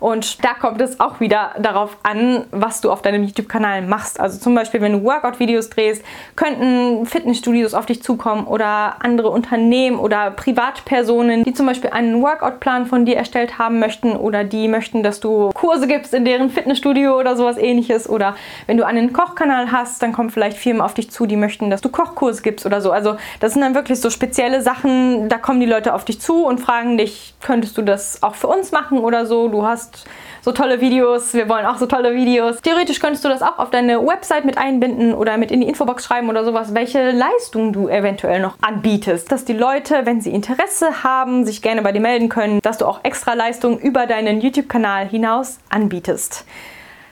und 0.00 0.44
da 0.44 0.54
kommt 0.54 0.80
es 0.80 1.00
auch 1.00 1.20
wieder 1.20 1.54
darauf 1.58 1.96
an, 2.02 2.44
was 2.50 2.80
du 2.80 2.90
auf 2.90 3.02
deinem 3.02 3.24
YouTube-Kanal 3.24 3.82
machst. 3.82 4.20
Also 4.20 4.38
zum 4.38 4.54
Beispiel, 4.54 4.80
wenn 4.80 4.92
du 4.92 5.04
Workout-Videos 5.04 5.70
drehst, 5.70 6.04
könnten 6.36 7.06
Fitnessstudios 7.06 7.74
auf 7.74 7.86
dich 7.86 8.02
zukommen 8.02 8.46
oder 8.46 8.96
andere 9.00 9.30
Unternehmen 9.30 9.98
oder 9.98 10.30
Privatpersonen, 10.30 11.44
die 11.44 11.52
zum 11.52 11.66
Beispiel 11.66 11.90
einen 11.90 12.22
Workout-Plan 12.22 12.86
von 12.86 13.04
dir 13.04 13.16
erstellt 13.16 13.58
haben 13.58 13.78
möchten 13.78 14.12
oder 14.12 14.44
die 14.44 14.68
möchten, 14.68 15.02
dass 15.02 15.20
du 15.20 15.50
Kurse 15.54 15.86
gibst 15.86 16.14
in 16.14 16.24
deren 16.24 16.50
Fitnessstudio 16.50 17.18
oder 17.18 17.36
sowas 17.36 17.58
ähnliches. 17.58 18.08
Oder 18.08 18.34
wenn 18.66 18.76
du 18.76 18.86
einen 18.86 19.12
Kochkanal 19.12 19.72
hast, 19.72 20.02
dann 20.02 20.12
kommen 20.12 20.30
vielleicht 20.30 20.56
Firmen 20.56 20.80
auf 20.80 20.94
dich 20.94 21.10
zu, 21.10 21.26
die 21.26 21.36
möchten, 21.36 21.70
dass 21.70 21.80
du 21.80 21.88
Kochkurse 21.88 22.42
gibst 22.42 22.66
oder 22.66 22.80
so. 22.80 22.92
Also 22.92 23.16
das 23.40 23.52
sind 23.52 23.62
dann 23.62 23.74
wirklich 23.74 24.00
so 24.00 24.10
spezielle 24.10 24.62
Sachen, 24.62 25.28
da 25.28 25.38
kommen 25.38 25.60
die 25.60 25.66
Leute 25.66 25.94
auf 25.94 26.04
dich 26.04 26.20
zu 26.20 26.44
und 26.44 26.60
fragen 26.60 26.98
dich, 26.98 27.34
könntest 27.40 27.76
du 27.76 27.82
das 27.82 28.22
auch 28.22 28.34
für 28.34 28.46
uns 28.46 28.72
machen 28.72 28.98
oder 29.04 29.26
so? 29.26 29.48
Du 29.48 29.66
hast 29.66 30.06
so 30.42 30.52
tolle 30.52 30.80
Videos, 30.80 31.34
wir 31.34 31.48
wollen 31.48 31.66
auch 31.66 31.76
so 31.76 31.86
tolle 31.86 32.14
Videos. 32.14 32.60
Theoretisch 32.62 33.00
könntest 33.00 33.24
du 33.24 33.28
das 33.28 33.42
auch 33.42 33.58
auf 33.58 33.70
deine 33.70 34.06
Website 34.06 34.44
mit 34.44 34.58
einbinden 34.58 35.14
oder 35.14 35.36
mit 35.36 35.50
in 35.50 35.60
die 35.60 35.68
Infobox 35.68 36.04
schreiben 36.04 36.28
oder 36.28 36.44
sowas, 36.44 36.74
welche 36.74 37.10
Leistung 37.10 37.72
du 37.72 37.88
eventuell 37.88 38.40
noch 38.40 38.56
anbietest. 38.60 39.30
Dass 39.30 39.44
die 39.44 39.52
Leute, 39.52 40.06
wenn 40.06 40.20
sie 40.20 40.30
Interesse 40.30 41.02
haben, 41.02 41.44
sich 41.44 41.62
gerne 41.62 41.82
bei 41.82 41.92
dir 41.92 42.00
melden 42.00 42.28
können, 42.28 42.60
dass 42.62 42.78
du 42.78 42.86
auch 42.86 43.00
extra 43.02 43.34
Leistungen 43.34 43.78
über 43.78 44.06
deinen 44.06 44.40
YouTube-Kanal 44.40 45.08
hinaus 45.08 45.58
anbietest. 45.68 46.44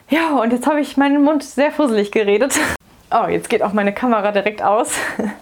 Ja, 0.09 0.37
und 0.37 0.51
jetzt 0.51 0.65
habe 0.65 0.81
ich 0.81 0.97
meinen 0.97 1.23
Mund 1.23 1.43
sehr 1.43 1.71
fusselig 1.71 2.11
geredet. 2.11 2.59
Oh, 3.11 3.27
jetzt 3.27 3.49
geht 3.49 3.63
auch 3.63 3.73
meine 3.73 3.91
Kamera 3.91 4.31
direkt 4.31 4.61
aus. 4.61 4.91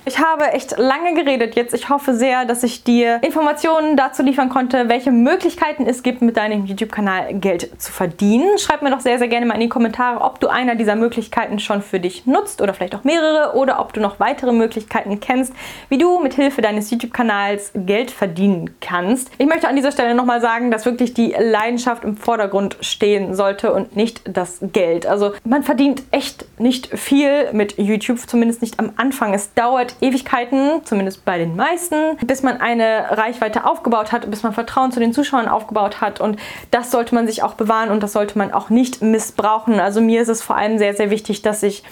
Ich 0.05 0.19
habe 0.19 0.53
echt 0.53 0.77
lange 0.77 1.13
geredet 1.13 1.57
jetzt. 1.57 1.73
Ich 1.73 1.89
hoffe 1.89 2.13
sehr, 2.13 2.45
dass 2.45 2.63
ich 2.63 2.85
dir 2.85 3.21
Informationen 3.23 3.97
dazu 3.97 4.23
liefern 4.23 4.47
konnte, 4.47 4.87
welche 4.87 5.11
Möglichkeiten 5.11 5.85
es 5.85 6.01
gibt, 6.01 6.21
mit 6.21 6.37
deinem 6.37 6.65
YouTube-Kanal 6.65 7.33
Geld 7.33 7.69
zu 7.81 7.91
verdienen. 7.91 8.57
Schreib 8.57 8.83
mir 8.83 8.89
doch 8.89 9.01
sehr, 9.01 9.19
sehr 9.19 9.27
gerne 9.27 9.45
mal 9.45 9.55
in 9.55 9.59
die 9.59 9.69
Kommentare, 9.69 10.21
ob 10.21 10.39
du 10.39 10.47
einer 10.47 10.75
dieser 10.75 10.95
Möglichkeiten 10.95 11.59
schon 11.59 11.81
für 11.81 11.99
dich 11.99 12.25
nutzt 12.25 12.61
oder 12.61 12.73
vielleicht 12.73 12.95
auch 12.95 13.03
mehrere 13.03 13.57
oder 13.57 13.81
ob 13.81 13.91
du 13.91 13.99
noch 13.99 14.17
weitere 14.21 14.53
Möglichkeiten 14.53 15.19
kennst, 15.19 15.51
wie 15.89 15.97
du 15.97 16.19
mit 16.19 16.35
Hilfe 16.35 16.61
deines 16.61 16.89
YouTube-Kanals 16.89 17.71
Geld 17.75 18.11
verdienen 18.11 18.77
kannst. 18.79 19.29
Ich 19.39 19.45
möchte 19.45 19.67
an 19.67 19.75
dieser 19.75 19.91
Stelle 19.91 20.15
nochmal 20.15 20.39
sagen, 20.39 20.71
dass 20.71 20.85
wirklich 20.85 21.13
die 21.13 21.35
Leidenschaft 21.37 22.05
im 22.05 22.15
Vordergrund 22.15 22.77
stehen 22.79 23.35
sollte 23.35 23.73
und 23.73 23.97
nicht 23.97 24.21
das 24.25 24.59
Geld. 24.61 25.05
Also 25.05 25.33
man 25.43 25.63
verdient 25.63 26.03
echt 26.11 26.45
nicht 26.59 26.97
viel 26.97 27.56
mit 27.57 27.77
YouTube, 27.77 28.19
zumindest 28.19 28.61
nicht 28.61 28.79
am 28.79 28.91
Anfang. 28.95 29.33
Es 29.33 29.53
dauert 29.53 29.95
Ewigkeiten, 29.99 30.81
zumindest 30.85 31.25
bei 31.25 31.37
den 31.37 31.55
meisten, 31.55 32.17
bis 32.25 32.43
man 32.43 32.61
eine 32.61 33.05
Reichweite 33.09 33.65
aufgebaut 33.65 34.11
hat, 34.11 34.29
bis 34.29 34.43
man 34.43 34.53
Vertrauen 34.53 34.91
zu 34.91 34.99
den 34.99 35.11
Zuschauern 35.13 35.47
aufgebaut 35.47 35.99
hat. 35.99 36.21
Und 36.21 36.39
das 36.71 36.91
sollte 36.91 37.15
man 37.15 37.27
sich 37.27 37.43
auch 37.43 37.55
bewahren 37.55 37.89
und 37.89 38.01
das 38.01 38.13
sollte 38.13 38.37
man 38.37 38.53
auch 38.53 38.69
nicht 38.69 39.01
missbrauchen. 39.01 39.79
Also 39.79 39.99
mir 39.99 40.21
ist 40.21 40.29
es 40.29 40.41
vor 40.41 40.55
allem 40.55 40.77
sehr, 40.77 40.93
sehr 40.93 41.09
wichtig, 41.09 41.41
dass 41.41 41.63
ich 41.63 41.83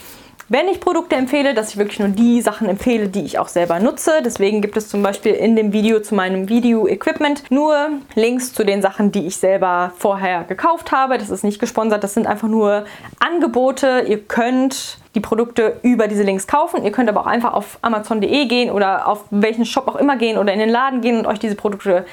wenn 0.48 0.68
ich 0.68 0.80
Produkte 0.80 1.16
empfehle, 1.16 1.54
dass 1.54 1.70
ich 1.70 1.76
wirklich 1.76 1.98
nur 1.98 2.08
die 2.08 2.40
Sachen 2.40 2.68
empfehle, 2.68 3.08
die 3.08 3.24
ich 3.24 3.38
auch 3.38 3.48
selber 3.48 3.80
nutze. 3.80 4.20
Deswegen 4.24 4.60
gibt 4.60 4.76
es 4.76 4.88
zum 4.88 5.02
Beispiel 5.02 5.32
in 5.32 5.56
dem 5.56 5.72
Video 5.72 6.00
zu 6.00 6.14
meinem 6.14 6.48
Video-Equipment 6.48 7.50
nur 7.50 7.90
Links 8.14 8.52
zu 8.52 8.64
den 8.64 8.80
Sachen, 8.80 9.10
die 9.10 9.26
ich 9.26 9.36
selber 9.36 9.92
vorher 9.98 10.44
gekauft 10.44 10.92
habe. 10.92 11.18
Das 11.18 11.30
ist 11.30 11.42
nicht 11.42 11.58
gesponsert, 11.58 12.04
das 12.04 12.14
sind 12.14 12.26
einfach 12.26 12.48
nur 12.48 12.84
Angebote. 13.18 14.04
Ihr 14.06 14.22
könnt 14.22 14.98
die 15.16 15.20
Produkte 15.20 15.80
über 15.82 16.06
diese 16.06 16.22
Links 16.22 16.46
kaufen. 16.46 16.84
Ihr 16.84 16.92
könnt 16.92 17.08
aber 17.08 17.22
auch 17.22 17.26
einfach 17.26 17.52
auf 17.52 17.78
amazon.de 17.82 18.46
gehen 18.46 18.70
oder 18.70 19.08
auf 19.08 19.24
welchen 19.30 19.64
Shop 19.64 19.88
auch 19.88 19.96
immer 19.96 20.16
gehen 20.16 20.38
oder 20.38 20.52
in 20.52 20.60
den 20.60 20.68
Laden 20.68 21.00
gehen 21.00 21.18
und 21.18 21.26
euch 21.26 21.38
diese 21.38 21.56
Produkte 21.56 22.04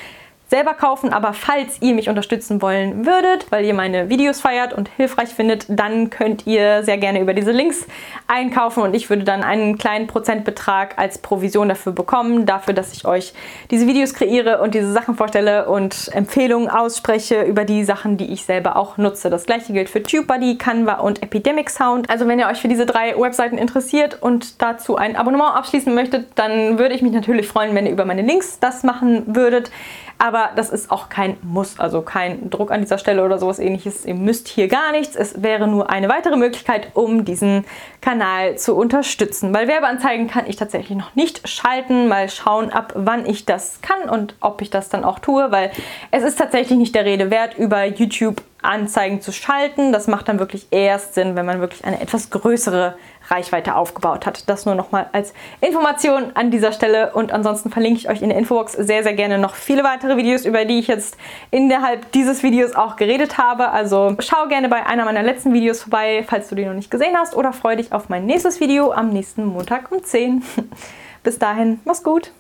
selber 0.54 0.76
kaufen, 0.76 1.12
aber 1.12 1.34
falls 1.34 1.82
ihr 1.82 1.96
mich 1.96 2.10
unterstützen 2.10 2.62
wollen 2.62 3.08
würdet, 3.08 3.48
weil 3.50 3.66
ihr 3.66 3.74
meine 3.74 4.10
Videos 4.10 4.40
feiert 4.40 4.72
und 4.72 4.88
hilfreich 4.88 5.30
findet, 5.30 5.66
dann 5.68 6.12
könnt 6.12 6.46
ihr 6.46 6.84
sehr 6.84 7.00
gerne 7.00 7.22
über 7.22 7.34
diese 7.34 7.52
Links 7.52 7.88
einkaufen 8.28 8.84
und 8.84 8.94
ich 8.94 9.10
würde 9.10 9.24
dann 9.24 9.42
einen 9.42 9.80
kleinen 9.80 10.06
Prozentbetrag 10.06 11.00
als 11.00 11.18
Provision 11.18 11.70
dafür 11.70 11.92
bekommen, 11.92 12.46
dafür, 12.46 12.76
dass 12.76 12.94
ich 12.94 13.06
euch 13.06 13.34
diese 13.72 13.88
Videos 13.88 14.14
kreiere 14.14 14.62
und 14.62 14.76
diese 14.76 14.92
Sachen 14.94 15.16
vorstelle 15.16 15.68
und 15.68 16.12
Empfehlungen 16.14 16.70
ausspreche 16.70 17.42
über 17.42 17.66
die 17.66 17.84
Sachen, 17.84 18.18
die 18.18 18.32
ich 18.32 18.46
selber 18.46 18.76
auch 18.76 18.98
nutze. 18.98 19.32
Das 19.32 19.48
gleiche 19.48 19.74
gilt 19.74 19.90
für 19.90 20.04
TubeBuddy, 20.04 20.60
Canva 20.60 21.00
und 21.00 21.24
Epidemic 21.24 21.72
Sound. 21.72 22.12
Also 22.12 22.28
wenn 22.28 22.38
ihr 22.38 22.46
euch 22.46 22.62
für 22.62 22.68
diese 22.68 22.86
drei 22.86 23.20
Webseiten 23.20 23.58
interessiert 23.58 24.22
und 24.22 24.62
dazu 24.62 24.98
ein 24.98 25.16
Abonnement 25.16 25.56
abschließen 25.56 25.96
möchtet, 25.96 26.28
dann 26.36 26.78
würde 26.78 26.94
ich 26.94 27.02
mich 27.02 27.12
natürlich 27.12 27.48
freuen, 27.48 27.74
wenn 27.74 27.88
ihr 27.88 27.92
über 27.92 28.06
meine 28.06 28.22
Links 28.22 28.60
das 28.60 28.84
machen 28.84 29.24
würdet. 29.26 29.72
Aber 30.20 30.43
das 30.56 30.70
ist 30.70 30.92
auch 30.92 31.10
kein 31.10 31.38
Muss, 31.42 31.80
also 31.80 32.02
kein 32.02 32.50
Druck 32.50 32.72
an 32.72 32.82
dieser 32.82 32.98
Stelle 32.98 33.24
oder 33.24 33.38
sowas 33.38 33.60
ähnliches. 33.60 34.06
Ihr 34.06 34.16
müsst 34.16 34.48
hier 34.48 34.68
gar 34.68 34.92
nichts. 34.92 35.16
Es 35.16 35.42
wäre 35.42 35.68
nur 35.68 35.90
eine 35.90 36.10
weitere 36.10 36.38
Möglichkeit, 36.38 36.88
um 36.94 37.26
diesen 37.26 37.66
Kanal 38.02 38.58
zu 38.58 38.76
unterstützen. 38.76 39.54
Weil 39.54 39.68
Werbeanzeigen 39.68 40.28
kann 40.28 40.48
ich 40.48 40.56
tatsächlich 40.56 40.98
noch 40.98 41.16
nicht 41.16 41.48
schalten. 41.48 42.08
Mal 42.08 42.30
schauen, 42.30 42.72
ab 42.72 42.94
wann 42.96 43.26
ich 43.26 43.46
das 43.46 43.80
kann 43.82 44.10
und 44.10 44.36
ob 44.40 44.62
ich 44.62 44.70
das 44.70 44.90
dann 44.90 45.04
auch 45.04 45.20
tue, 45.20 45.52
weil 45.52 45.72
es 46.12 46.24
ist 46.24 46.38
tatsächlich 46.38 46.78
nicht 46.78 46.96
der 46.96 47.06
Rede 47.06 47.32
wert, 47.32 47.58
über 47.58 47.86
YouTube 47.86 48.42
Anzeigen 48.64 49.22
zu 49.22 49.32
schalten. 49.32 49.92
Das 49.92 50.08
macht 50.08 50.28
dann 50.30 50.40
wirklich 50.40 50.68
erst 50.72 51.14
Sinn, 51.14 51.36
wenn 51.36 51.46
man 51.46 51.60
wirklich 51.60 51.86
eine 51.86 52.02
etwas 52.02 52.30
größere 52.30 52.96
Reichweite 53.28 53.76
aufgebaut 53.76 54.26
hat. 54.26 54.50
Das 54.50 54.66
nur 54.66 54.76
nochmal 54.76 55.08
als 55.12 55.34
Information 55.62 56.32
an 56.36 56.52
dieser 56.52 56.72
Stelle. 56.72 57.14
Und 57.14 57.32
ansonsten 57.32 57.70
verlinke 57.70 58.00
ich 58.00 58.10
euch 58.10 58.22
in 58.22 58.30
der 58.30 58.38
Infobox 58.38 58.74
sehr, 58.74 59.04
sehr 59.04 59.14
gerne 59.14 59.38
noch 59.38 59.56
viele 59.56 59.84
weitere 59.84 60.18
Videos, 60.18 60.46
über 60.46 60.66
die 60.66 60.80
ich 60.80 60.88
jetzt 60.88 61.18
innerhalb 61.52 62.12
dieses 62.12 62.44
Videos 62.44 62.76
auch 62.76 62.96
geredet 62.96 63.38
habe. 63.38 63.70
Also 63.70 64.16
schau 64.20 64.48
gerne 64.48 64.70
bei 64.70 64.86
einer 64.86 65.06
meiner 65.06 65.24
letzten 65.24 65.54
Videos 65.54 65.82
vorbei, 65.82 66.24
falls 66.28 66.50
du 66.50 66.56
die 66.56 66.66
noch 66.66 66.74
nicht 66.74 66.92
gesehen 66.92 67.16
hast. 67.18 67.36
Oder 67.36 67.54
freue 67.54 67.78
dich 67.78 67.92
auf 67.94 68.10
mein 68.10 68.26
nächstes 68.26 68.60
Video 68.60 68.92
am 68.92 69.10
nächsten 69.10 69.46
Montag 69.46 69.92
um 69.92 70.04
10. 70.04 70.44
Bis 71.24 71.40
dahin, 71.40 71.80
mach's 71.86 72.04
gut. 72.04 72.32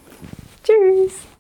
Tschüss. 0.63 1.32